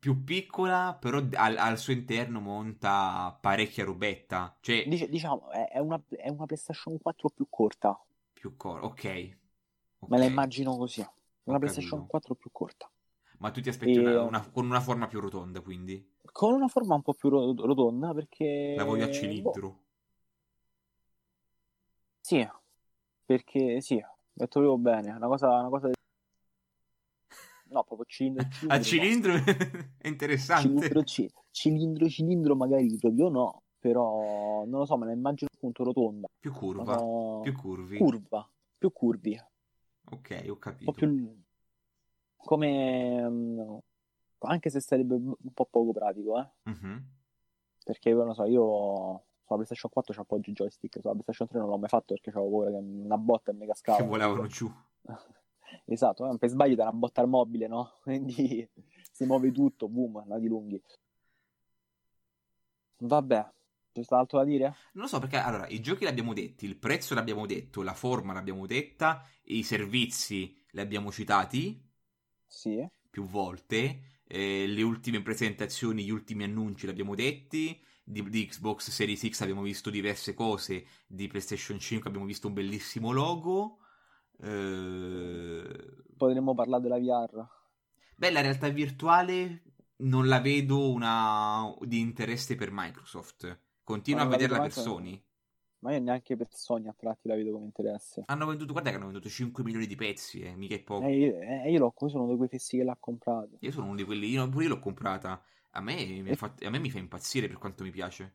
[0.00, 4.56] più piccola, però al, al suo interno monta parecchia robetta.
[4.60, 7.96] Cioè, Dice- diciamo, è, è una, è una PlayStation 4 più corta,
[8.32, 8.82] più cor...
[8.82, 9.38] Ok.
[10.08, 11.00] me la immagino così.
[11.44, 12.10] Una Ho PlayStation capito.
[12.10, 12.90] 4 più corta.
[13.38, 16.08] Ma tu ti aspetti E- una- una- con una forma più rotonda, quindi?
[16.32, 18.74] Con una forma un po' più ro- rotonda perché...
[18.76, 19.78] La voglio a boh, cilindro.
[22.20, 22.46] sì,
[23.24, 23.96] perché sì,
[24.32, 25.48] detto proprio bene, una cosa...
[25.60, 25.90] Una cosa...
[27.70, 29.32] No, proprio cilindro, cilindro, A cilindro
[29.98, 30.62] è interessante.
[30.68, 35.84] cilindro, ci- cilindro, cilindro magari proprio no, però non lo so, me la immagino appunto
[35.84, 37.98] rotonda, Più curva, cosa- più curvi.
[37.98, 39.40] curva, più curvi,
[40.12, 40.90] Ok, ho un capito.
[40.90, 41.38] po' più
[42.36, 43.76] come mm,
[44.38, 47.04] anche se sarebbe un po' poco pratico, eh, Mhm.
[47.84, 48.62] perché non lo so, io
[49.44, 52.14] sulla PlayStation 4 c'è un po' di joystick, sulla PlayStation 3 non l'ho mai fatto
[52.14, 53.98] perché avevo paura che una botta e mi cascava.
[53.98, 54.68] Che volavano giù.
[55.84, 57.98] esatto, eh, per sbaglio da una botta al mobile, no?
[58.02, 58.68] Quindi
[59.10, 60.82] si muove tutto, boom, nati lunghi.
[62.98, 63.52] Vabbè,
[63.92, 64.74] c'è altro da dire?
[64.92, 68.32] Non lo so perché allora i giochi l'abbiamo detti, il prezzo l'abbiamo detto, la forma
[68.32, 71.82] l'abbiamo detta, i servizi li abbiamo citati
[72.46, 72.86] Sì.
[73.08, 78.90] più volte, eh, le ultime presentazioni, gli ultimi annunci li abbiamo detti, di, di Xbox
[78.90, 83.78] Series X abbiamo visto diverse cose, di PlayStation 5 abbiamo visto un bellissimo logo.
[84.42, 86.02] Eh...
[86.16, 87.46] Potremmo parlare della VR.
[88.16, 89.62] Beh, la realtà virtuale
[89.96, 93.58] non la vedo una di interesse per Microsoft.
[93.82, 95.22] Continua a vederla per Sony.
[95.80, 98.24] Ma io neanche per Sony a tratti la vedo come interesse.
[98.26, 101.06] Hanno venduto, guarda che hanno venduto 5 milioni di pezzi, eh, mica è poco.
[101.06, 103.56] Eh, io, eh, io l'ho, come sono uno di quei fessi che l'ha comprato.
[103.60, 105.42] Io sono uno di quelli, io, pure io l'ho comprata.
[105.70, 108.34] A me, mi fa, a me mi fa impazzire per quanto mi piace.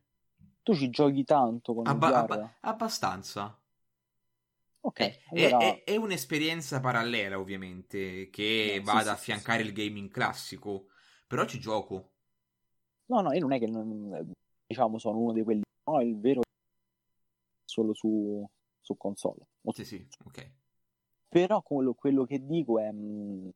[0.64, 3.56] Tu ci giochi tanto con Abba- abba- abbastanza.
[4.86, 5.60] Ok, È, allora...
[5.60, 10.88] è- è un'esperienza parallela, ovviamente, che Eh, va sì, ad sì, affiancare il gaming classico.
[11.28, 12.14] Però ci gioco.
[13.10, 14.32] No, no, io non è che non-
[14.68, 15.62] diciamo sono uno di quelli.
[15.90, 16.44] No, il vero è
[17.66, 18.44] solo su,
[18.82, 19.46] su console.
[19.70, 20.52] Sì, sì, ok.
[21.30, 22.92] Però quello, quello che dico è.
[22.92, 23.52] mh,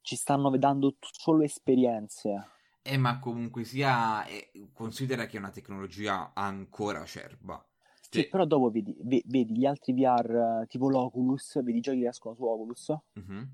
[0.00, 2.46] ci stanno dando t- solo esperienze.
[2.84, 7.64] Eh, ma comunque sia, eh, considera che è una tecnologia ancora acerba.
[8.12, 12.00] Sì, però dopo vedi, ve- vedi gli altri VR, eh, tipo l'Oculus, vedi i giochi
[12.00, 13.48] che escono su Oculus, Mhm.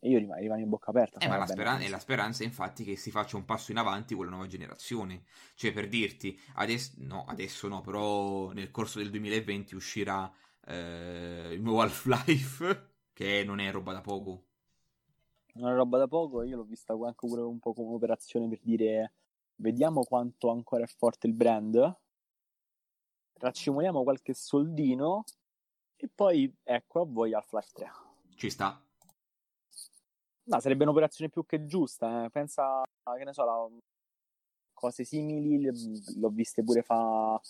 [0.00, 1.18] e io rim- rimango in bocca aperta.
[1.20, 3.78] Eh, ma la, speran- è la speranza è infatti che si faccia un passo in
[3.78, 5.22] avanti con la nuova generazione.
[5.54, 10.30] Cioè, per dirti, adesso, no, adesso no, però nel corso del 2020 uscirà
[10.66, 14.44] eh, il nuovo Half-Life, che non è roba da poco.
[15.54, 18.58] Non è roba da poco, io l'ho vista anche pure un po' come un'operazione per
[18.60, 19.12] dire
[19.56, 21.96] vediamo quanto ancora è forte il brand,
[23.38, 25.24] raccimoliamo qualche soldino
[25.96, 27.90] e poi ecco a voi Half-Life 3.
[28.36, 28.80] Ci sta.
[30.46, 32.30] No, sarebbe un'operazione più che giusta, eh.
[32.30, 32.82] pensa,
[33.16, 33.68] che ne so, la-
[34.74, 35.72] cose simili le-
[36.16, 37.40] l'ho viste pure fa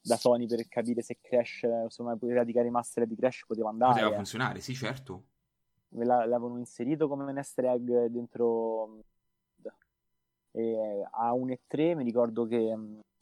[0.00, 3.94] da Sony per capire se Crash, se una pratica remaster di Crash poteva andare.
[3.94, 5.24] Poteva funzionare, sì, certo.
[5.90, 9.00] L'avevano inserito come un easter egg dentro
[10.52, 12.76] e a 1 e 3 mi ricordo che,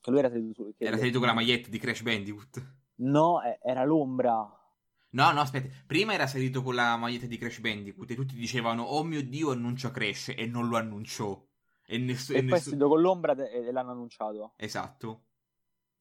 [0.07, 2.75] che lui era salito su che- Era salito con la maglietta di Crash Bandicoot.
[2.97, 4.51] no era l'ombra
[5.11, 5.69] No, no, aspetta.
[5.87, 9.51] Prima era salito con la maglietta di Crash Bandicoot e tutti dicevano, oh mio Dio,
[9.51, 11.43] annuncia Crash, e non lo annunciò.
[11.87, 12.61] E, ness- e e poi è nessuno...
[12.61, 15.23] salito con l'ombra e, l'hanno annunciato Esatto.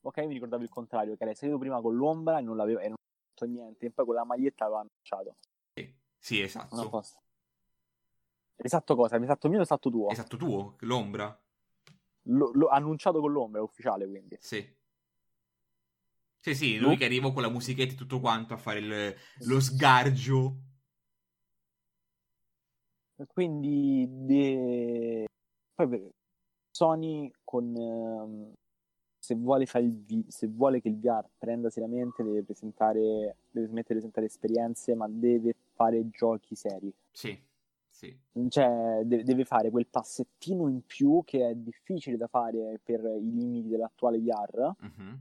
[0.02, 2.88] ok mi ricordavo il contrario che era salito prima con l'ombra e non l'aveva e
[2.88, 2.98] non
[3.30, 5.36] fatto niente e poi con la maglietta l'aveva annunciato
[5.76, 6.76] Sì, sì, esatto.
[8.58, 11.40] esatto cosa esatto mio o esatto tuo Esatto tuo, l'ombra.
[12.28, 14.68] Lo- lo- annunciato con l'ombra è ufficiale quindi Sì.
[16.40, 16.96] Sì, sì, lui No.
[16.98, 19.16] che arrivò con la musichetta e tutto quanto a fare il-
[19.48, 20.58] lo sgargio.
[23.28, 25.26] Quindi de-
[25.74, 26.10] poi
[26.72, 28.54] Sony con ehm,
[29.18, 33.68] se vuole fare il vi- se vuole che il VR prenda seriamente deve presentare deve
[33.68, 37.42] smettere di presentare esperienze ma deve fare giochi seri Sì,
[37.96, 38.14] sì.
[38.50, 43.32] cioè de- deve fare quel passettino in più che è difficile da fare per i
[43.34, 45.20] limiti dell'attuale VR Mhm.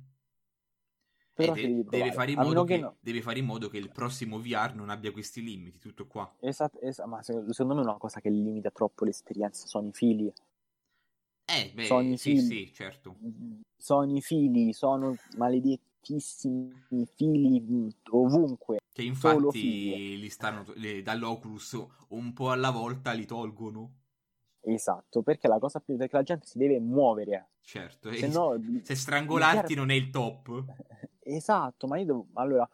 [1.35, 2.33] però E ci de- devi deve, fare
[2.65, 2.97] che, no.
[3.01, 6.33] deve fare in modo che il prossimo VR non abbia questi limiti, tutto qua.
[6.41, 9.93] Esat- es- ma secondo, secondo me è una cosa che limita troppo l'esperienza sono i
[9.93, 10.33] fili
[11.47, 12.47] Eh, beh, Sono i sì, film.
[12.49, 13.17] sì, certo.
[13.77, 15.15] sono i fili, sono
[16.05, 18.79] maledettissimi fili ovunque.
[18.93, 24.03] Che infatti li stanno, le- dall'Oculus un po' alla volta li tolgono.
[24.61, 27.51] Esatto, perché la cosa più perché la gente si deve muovere.
[27.61, 28.13] Certo.
[28.13, 30.65] Se no, se strangolarti il non è il top.
[31.27, 32.69] Esatto, ma io devo allora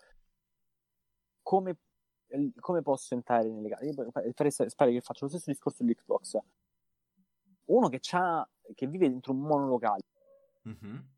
[1.40, 1.78] come
[2.58, 3.76] come posso entrare nelle?
[3.82, 6.38] Io pare- Spero che faccio lo stesso discorso dell'Xbox.
[7.66, 10.02] Uno che c'ha che vive dentro un monolocale.
[10.62, 11.08] Mhm.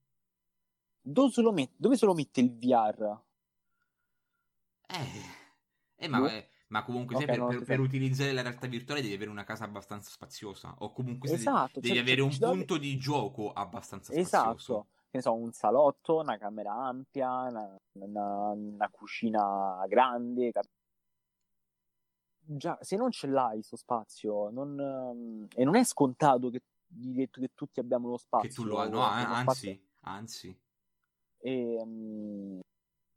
[1.05, 3.21] Dove se lo mette, dove se lo mette il VR?
[4.89, 5.07] Eh,
[5.97, 6.27] eh, ma, Boh.
[6.29, 9.45] eh, ma comunque Ok, sai, per, per- per utilizzare la realtà virtuale devi avere una
[9.45, 10.75] casa abbastanza spaziosa.
[10.79, 14.29] O comunque Esatto, devi cioè, avere cioè, un ci deve- punto di gioco abbastanza spazioso.
[14.29, 20.51] Esatto, che ne so, un salotto, una camera ampia, una, una- una cucina grande.
[20.53, 20.69] cap-
[22.45, 27.41] Già, se non ce l'hai sto spazio, non, ehm, e non è scontato che, detto
[27.41, 28.49] che tutti abbiamo lo spazio.
[28.49, 29.79] Che tu lo hai, no, uno anzi, spazio-
[31.43, 31.49] anzi.
[31.49, 32.61] ehm,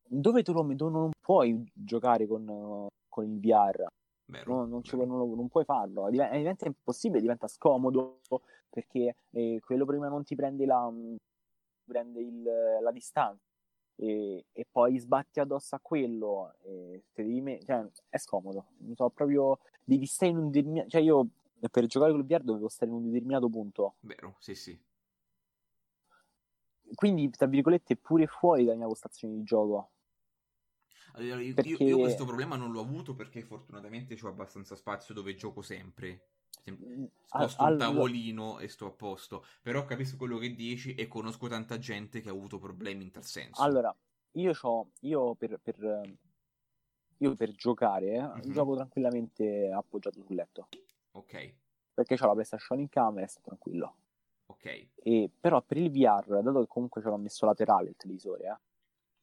[0.08, 0.84] dove tu lo metti?
[0.84, 3.86] Non puoi giocare con, eh, con il VR.
[4.28, 8.22] Vero, No, non, ci non non puoi farlo, Div- diventa impossibile, diventa scomodo
[8.68, 10.92] perché eh, quello prima non ti prende la,
[11.86, 12.42] prende il,
[12.82, 13.44] la distanza
[13.96, 17.04] e, e, poi sbatti addosso a quello e
[17.42, 21.28] me- cioè, è scomodo non so proprio devi stare in un determinato cioè io
[21.72, 24.78] per giocare col VR dovevo stare in un determinato punto vero sì sì
[26.94, 29.92] quindi tra virgolette pure fuori dalla mia postazione di gioco
[31.14, 31.84] allora, io, perché...
[31.84, 36.28] io, questo problema non l'ho avuto perché fortunatamente ho abbastanza spazio dove gioco sempre
[36.72, 39.46] Mm, sposto Al, un tavolino e sto a posto.
[39.62, 43.24] Però capisco quello che dici e conosco tanta gente che ha avuto problemi in tal
[43.24, 43.62] senso.
[43.62, 43.96] Allora,
[44.32, 44.54] io,
[45.02, 46.16] io per, per,
[47.18, 48.52] io per giocare mm-hmm.
[48.52, 50.70] gioco tranquillamente appoggiato sul letto.
[51.12, 51.54] Ok.
[51.94, 53.96] Perché ho la PlayStation in camera e sto tranquillo.
[54.48, 54.88] Ok.
[54.96, 58.58] E, però per il VR, dato che comunque ce l'ho messo laterale il televisore, eh,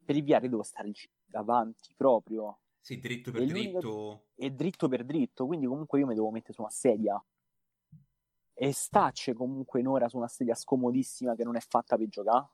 [0.04, 0.90] per il VR devo stare
[1.24, 2.58] davanti proprio.
[2.80, 4.26] Sì, dritto per dritto.
[4.34, 7.22] E dritto per dritto, quindi comunque io mi devo mettere su una sedia
[8.54, 12.48] e stacce comunque in ora su una sedia scomodissima che non è fatta per giocare.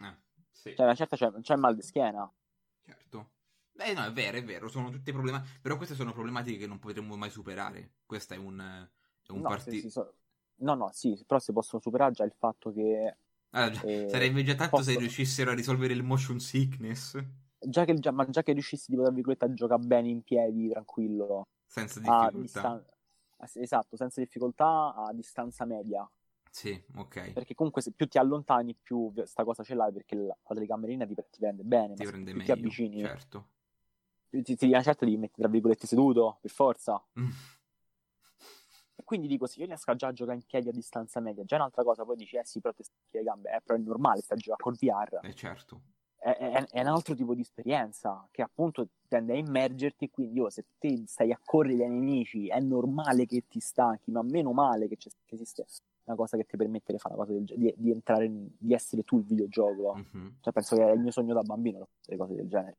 [0.00, 0.16] Eh,
[0.50, 0.74] sì.
[0.74, 2.30] Cioè, una certa c'è, c'è mal di schiena.
[2.82, 3.30] Certo.
[3.72, 5.40] Beh, no, è vero, è vero, sono tutti problemi.
[5.60, 7.94] Però queste sono problematiche che non potremmo mai superare.
[8.04, 9.88] Questo è un, è un no, partito.
[9.88, 10.14] So...
[10.58, 13.16] No, no, sì, però si possono superare già il fatto che.
[13.50, 14.90] Allora, eh, sarebbe già tanto posso...
[14.90, 17.18] se riuscissero a risolvere il motion sickness.
[17.60, 21.46] Già che, già, ma già che riuscissi, tra virgolette, a giocare bene in piedi, tranquillo.
[21.66, 22.38] Senza difficoltà.
[22.40, 22.84] Distan-
[23.54, 26.08] esatto, senza difficoltà a distanza media.
[26.50, 27.32] Sì, ok.
[27.32, 31.06] Perché comunque se più ti allontani, più sta cosa ce l'hai perché la, la telecamerina
[31.06, 31.94] ti, ti, prende bene.
[31.94, 33.00] Ti prende meglio, ti avvicini.
[33.00, 33.48] Certo.
[34.30, 37.02] Ti, ti, certo devi mettere tra virgolette seduto, per forza.
[39.08, 41.58] Quindi dico, se io riesco già a giocare in piedi a distanza media, già è
[41.60, 42.82] un'altra cosa, poi dici, eh sì, però ti
[43.12, 45.20] le gambe, eh, però è normale, stai a giocare col VR.
[45.22, 45.80] Eh certo
[46.18, 50.10] è, è, è, un altro tipo di esperienza che appunto tende a immergerti.
[50.10, 54.22] Quindi, io, se te stai a correre dai nemici, è normale che ti stanchi, ma
[54.22, 55.64] meno male che, che esiste
[56.04, 58.74] una cosa che ti permette di fare una cosa del di, di, entrare, in, di
[58.74, 59.94] essere tu il videogioco.
[59.94, 60.28] Mm-hmm.
[60.40, 62.76] Cioè, penso che è il mio sogno da bambino, le cose del genere.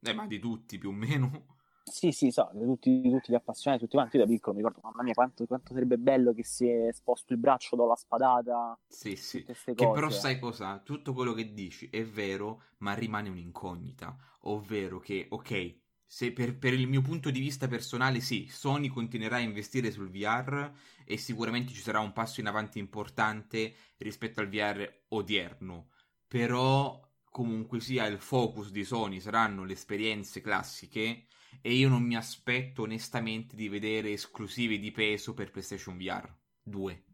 [0.00, 1.56] Eh, ma di tutti più o meno.
[1.90, 4.16] Sì, sì, so, tutti, tutti gli appassionati, tutti quanti.
[4.16, 7.38] Io da piccolo mi ricordo, mamma mia, quanto, quanto sarebbe bello che se sposto il
[7.38, 8.78] braccio do la spadata.
[8.86, 9.44] Sì, sì.
[9.44, 10.78] Che però sai cosa?
[10.78, 14.16] Tutto quello che dici è vero, ma rimane un'incognita.
[14.42, 15.76] Ovvero che, ok,
[16.10, 20.10] se per, per, il mio punto di vista personale, sì, Sony continuerà a investire sul
[20.10, 20.72] VR
[21.04, 25.90] e sicuramente ci sarà un passo in avanti importante rispetto al VR odierno.
[26.26, 31.26] Però, comunque sia, il focus di Sony saranno le esperienze classiche
[31.60, 37.04] e io non mi aspetto onestamente di vedere esclusive di peso per PlayStation VR 2.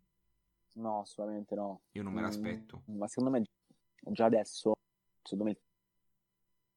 [0.75, 1.83] No, assolutamente no.
[1.93, 2.83] Io non me l'aspetto.
[2.91, 3.45] Mm, ma secondo me
[4.13, 4.75] già adesso,
[5.23, 5.59] secondo me,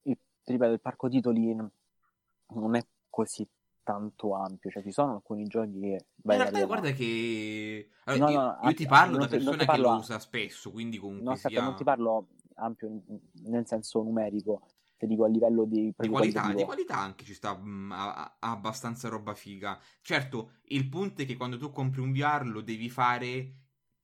[0.03, 3.47] il, ripeto, il parco titoli non è così
[3.87, 6.05] tanto ampio, cioè ci sono alcuni giochi che...
[6.15, 7.89] Vai in realtà guarda che...
[8.03, 11.25] Allora, no, io, no, io ti parlo da persona che lo usa spesso, quindi comunque
[11.25, 12.27] no, aspetta, non ti parlo
[12.57, 13.01] ampio
[13.45, 14.61] nel senso numerico,
[14.97, 18.37] ti dico a livello di, di qualità, di qualità anche ci sta mh, mm, a,
[18.39, 19.79] a, abbastanza roba figa.
[20.01, 23.53] Certo, il punto è che quando tu compri un VR lo devi fare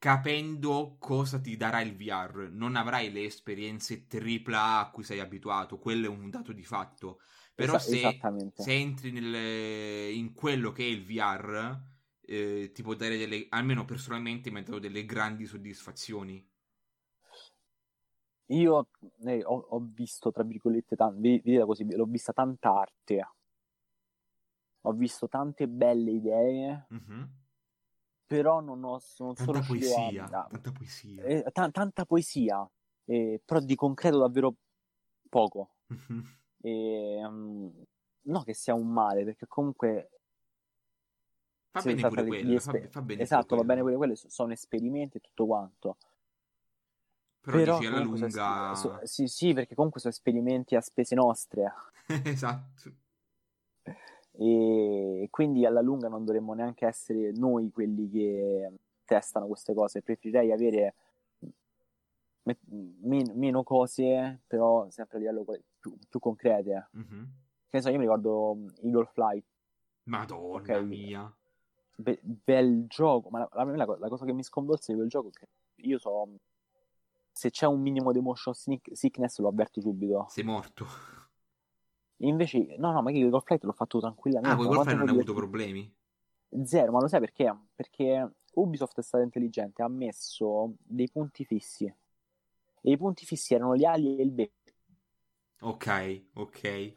[0.03, 2.49] capendo cosa ti darà il VR.
[2.51, 7.21] Non avrai le esperienze AAA a cui sei abituato, quello è un dato di fatto.
[7.55, 8.19] Però se,
[8.53, 11.79] se, entri nel, in quello che è il VR,
[12.19, 16.45] eh, ti può dare delle, almeno personalmente mi ha dato delle grandi soddisfazioni.
[18.47, 18.89] Io
[19.25, 23.27] eh, ho, ho, visto, tra virgolette, tan- vedete così, l'ho vista tanta arte.
[24.81, 27.23] Ho visto tante belle idee, mm-hmm.
[28.25, 30.47] però non, ho, non tanta sono poesia, a...
[30.49, 31.23] Tanta poesia.
[31.23, 32.69] Eh, t- tanta poesia,
[33.05, 34.55] eh, però di concreto davvero
[35.29, 35.75] poco.
[35.93, 36.21] Mm-hmm.
[36.63, 37.85] E, um,
[38.23, 40.09] no che sia un male, perché comunque...
[41.69, 45.17] Fa bene pure quello, esper- fa, fa bene esatto, va bene pure quello, sono esperimenti
[45.17, 45.97] e tutto quanto
[47.43, 48.73] però, Però dici alla lunga...
[48.73, 51.73] So, sì, sì, perché comunque sono esperimenti a spese nostre.
[52.23, 52.89] esatto.
[54.31, 58.71] E quindi alla lunga non dovremmo neanche essere noi quelli che
[59.03, 60.01] testano queste cose.
[60.01, 60.95] Preferirei avere
[62.43, 65.45] men- meno cose, però sempre a livello
[65.77, 66.87] più, più concrete.
[66.95, 67.23] Mm-hmm.
[67.67, 69.45] Che ne so, io mi ricordo Eagle Flight.
[70.03, 70.85] Madonna okay.
[70.85, 71.35] mia.
[71.97, 75.31] Be- bel gioco, ma la, la, la, cosa che mi sconvolse di quel gioco è
[75.31, 76.39] che io so
[77.33, 80.27] se c'è un minimo di motion sickness lo avverto subito.
[80.29, 80.87] Sei morto.
[82.17, 84.53] Invece, no, no, ma io il Golf Flight l'ho fatto tranquillamente.
[84.53, 85.93] Ah, con Golf Flight non hai avuto problemi?
[86.63, 87.53] Zero, ma lo sai perché?
[87.75, 91.85] Perché Ubisoft è stata intelligente, ha messo dei punti fissi.
[91.85, 94.71] E i punti fissi erano gli ali e il becco.
[95.61, 96.93] Ok, ok.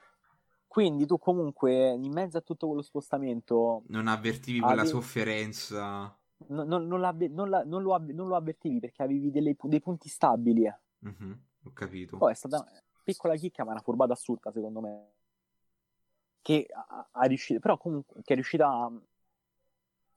[0.66, 6.14] quindi tu comunque in mezzo a tutto quello spostamento Non avvertivi quella Ave- sofferenza.
[6.48, 9.56] No- no- non, l'avve- non la- non lo, avve- non lo avvertivi perché avevi delle
[9.60, 10.72] dei punti stabili.
[10.98, 12.16] Mhm, ho capito.
[12.16, 15.10] Poi è stata una piccola chicca, ma una furbata assurda secondo me.
[16.42, 18.92] Che ha, ha riuscito, però comunque che è riuscita a,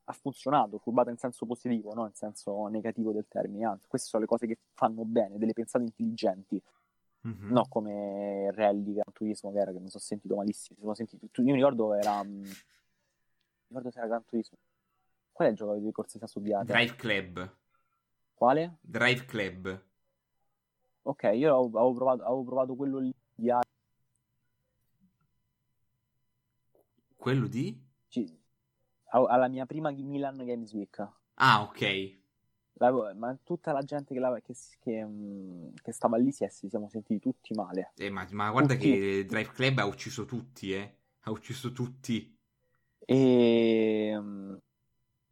[0.05, 3.65] ha funzionato, furbata in senso positivo, non in senso negativo del termine.
[3.65, 6.61] Anzi, queste sono le cose che fanno bene, delle pensate intelligenti.
[7.21, 7.51] Mhm.
[7.51, 10.77] No, come Rally Gran Turismo, che era che mi sono sentito malissimo.
[10.79, 12.23] Mi sono sentito, io mi ricordo era.
[12.23, 12.55] mm, mi
[13.67, 14.57] ricordo se era Gran Turismo.
[15.39, 16.65] Qual è il gioco di corse studiate?
[16.65, 17.55] Drive Club.
[18.33, 18.75] Quale?
[18.81, 19.85] Drive Club.
[21.03, 23.49] Ok, io avevo, provato, avevo provato quello lì di
[27.15, 27.81] Quello di?
[29.11, 31.07] a- alla mia prima Milan Games Week.
[31.35, 32.17] Ah, ok.
[32.73, 36.49] La- ma tutta la gente che, la- che, che, mm, che stava lì si, è-
[36.49, 37.93] si siamo sentiti tutti male.
[37.95, 38.89] Eh, ma, ma guarda Tutti.
[38.91, 40.97] che Drive Club ha ucciso tutti, eh.
[41.21, 42.37] Ha ucciso tutti.
[43.05, 44.17] E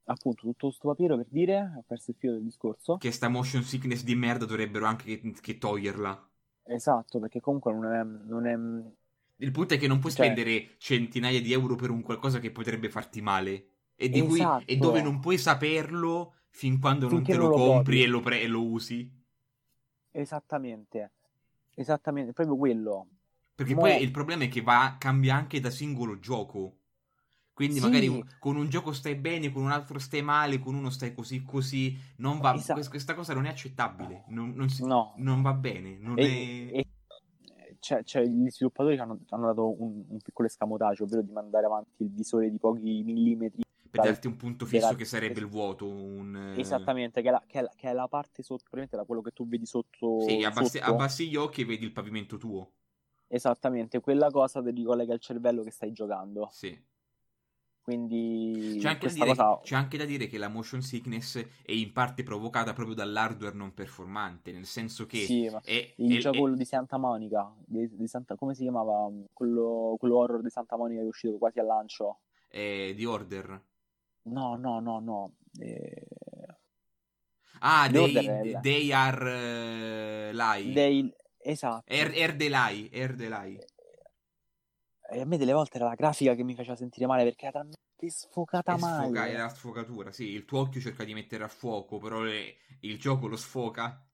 [0.08, 2.98] appunto tutto sto papiro per dire, ho perso il filo del discorso.
[2.98, 6.30] Che sta motion sickness di merda dovrebbero anche che, che toglierla.
[6.70, 8.54] Esatto, perché comunque non è, non è
[9.38, 12.52] Il punto è che non puoi Cioè- spendere centinaia di euro per un qualcosa che
[12.52, 13.70] potrebbe farti male.
[13.96, 14.64] E, di cui, Esatto.
[14.66, 18.08] e dove non puoi saperlo fin quando non Finché te non lo lo compri e
[18.08, 19.12] lo, pre- e lo usi.
[20.12, 21.12] esattamente,
[21.76, 23.08] esattamente, proprio quello.
[23.56, 26.78] Perché Mo- poi il problema è che va, cambia anche da singolo gioco.
[27.58, 27.82] Quindi Sì.
[27.82, 31.42] magari con un gioco stai bene, con un altro stai male, con uno stai così
[31.42, 31.98] così.
[32.18, 32.74] Non va, Esatto.
[32.74, 34.26] quest- questa cosa non è accettabile.
[34.28, 35.16] Non, non si- No.
[35.18, 35.98] non va bene.
[35.98, 36.78] Non E, è...
[36.78, 36.86] e-
[37.80, 42.04] c'è, c'è gli sviluppatori hanno, hanno dato un, un piccolo escamotage, ovvero di mandare avanti
[42.04, 43.64] il visore di pochi millimetri.
[43.90, 45.88] Per darti un punto fisso che sarebbe il vuoto.
[45.88, 48.98] Un, eh, Esattamente, che è, la, che, è la, che è la parte sotto, praticamente
[48.98, 50.20] da quello che tu vedi sotto.
[50.28, 50.92] Sì, abbassi, sotto.
[50.92, 52.74] abbassi gli occhi e vedi il pavimento tuo.
[53.26, 56.50] Esattamente, quella cosa ti ricollega al cervello che stai giocando.
[56.52, 56.80] Sì.
[57.88, 61.94] Quindi C'è anche, dire, cosa c'è anche da dire che la motion sickness è in
[61.94, 66.36] parte provocata proprio dall'hardware non performante, nel senso che Sì, ma è, il è- gioco
[66.36, 69.10] è- quello di Santa Monica, di, di Santa- come si chiamava?
[69.32, 72.20] Quello, quello horror di Santa Monica che è uscito quasi al lancio.
[72.50, 73.62] è di order.
[74.24, 75.32] No, no, no, no.
[75.58, 76.06] Eh,
[77.60, 80.74] Ah, The they, Order they are uh, lie.
[80.74, 81.84] dei- esatto.
[81.88, 83.66] Er, er the lie, er the lie.
[85.10, 87.60] E a me delle volte era la grafica che mi faceva sentire male perché era
[87.60, 89.32] talmente sfocata È sfoca- male.
[89.32, 93.00] è la sfocatura, sì, il tuo occhio cerca di mettere a fuoco, però le- il
[93.00, 94.08] gioco lo sfoca.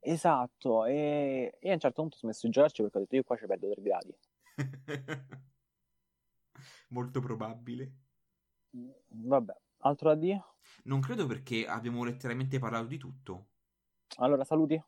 [0.00, 3.22] Esatto, e, e a un certo punto ho smesso di giocarci perché ho detto io
[3.24, 4.16] qua ci perdo 3 gradi.
[6.88, 7.92] Molto probabile.
[9.08, 10.44] Vabbè, altro da dire?
[10.84, 13.48] Non credo perché abbiamo letteralmente parlato di tutto.
[14.18, 14.82] Allora, saluti.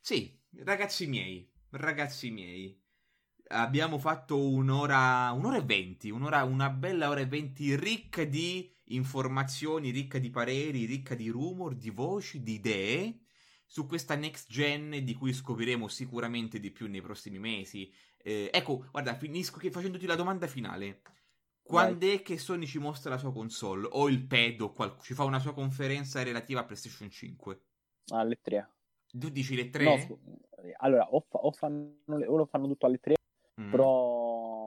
[0.00, 2.80] Sì, ragazzi miei, ragazzi miei,
[3.48, 9.90] abbiamo fatto un'ora, un'ora e venti, un'ora, una bella ora e venti ricca di informazioni,
[9.90, 13.20] ricca di pareri, ricca di rumor, di voci, di idee
[13.66, 17.92] su questa next gen di cui scopriremo sicuramente di più nei prossimi mesi.
[18.18, 21.02] Eh, ecco, guarda, finisco che facendoti la domanda finale.
[21.62, 23.88] Quando è che Sony ci mostra la sua console?
[23.90, 27.60] O il pad o qual- ci fa una sua conferenza relativa a PlayStation 5?
[28.08, 28.68] Alle 3.
[29.06, 29.84] Tu dici le 3?
[29.84, 30.18] No, scu-
[30.78, 33.14] allora, o, fa- o fanno, le- o lo fanno tutto alle 3,
[33.58, 33.84] Mm.
[33.84, 34.66] però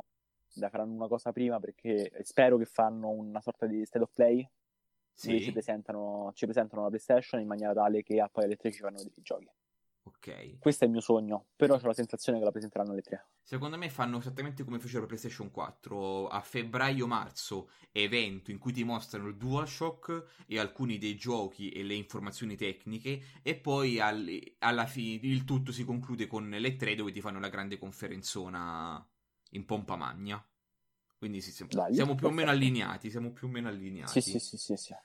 [0.53, 4.47] dai, faranno una cosa prima perché spero che fanno una sorta di state of play
[5.19, 8.55] dove Sì, ci presentano, ci presentano la PlayStation in maniera tale che a poi alle
[8.55, 9.49] 3 ci fanno vedere i giochi.
[10.07, 10.59] Ok.
[10.59, 13.25] Questo è il mio sogno, però ho la sensazione che la presenteranno alle 3.
[13.41, 19.29] Secondo me fanno esattamente come fecero PlayStation 4 a febbraio-marzo, evento in cui ti mostrano
[19.29, 25.25] il DualShock e alcuni dei giochi e le informazioni tecniche e poi al- alla fine
[25.27, 29.07] il tutto si conclude con le 3 dove ti fanno la grande conferenzona
[29.51, 30.45] in pompa magna.
[31.17, 34.19] Quindi sì, siamo, Dai, siamo più o meno allineati, siamo più o meno allineati.
[34.19, 34.95] Sì, sì, sì, sì, sì.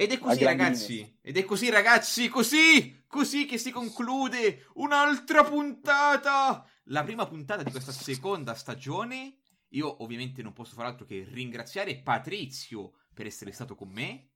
[0.00, 1.18] Ed è così, ragazzi.
[1.20, 2.28] Ed è così, ragazzi.
[2.30, 6.66] Così, così che si conclude un'altra puntata.
[6.84, 9.40] La prima puntata di questa seconda stagione.
[9.72, 14.30] Io, ovviamente, non posso far altro che ringraziare Patrizio per essere stato con me.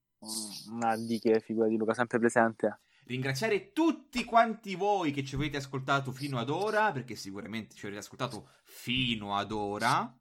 [0.70, 2.81] Una di che figura di Luca sempre presente.
[3.07, 8.01] Ringraziare tutti quanti voi che ci avete ascoltato fino ad ora, perché sicuramente ci avete
[8.01, 10.15] ascoltato fino ad ora.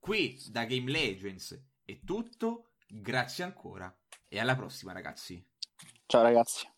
[0.00, 2.70] Qui da Game Legends è tutto.
[2.88, 3.96] Grazie ancora.
[4.34, 5.40] E alla prossima, ragazzi.
[6.06, 6.68] Ciao ragazzi.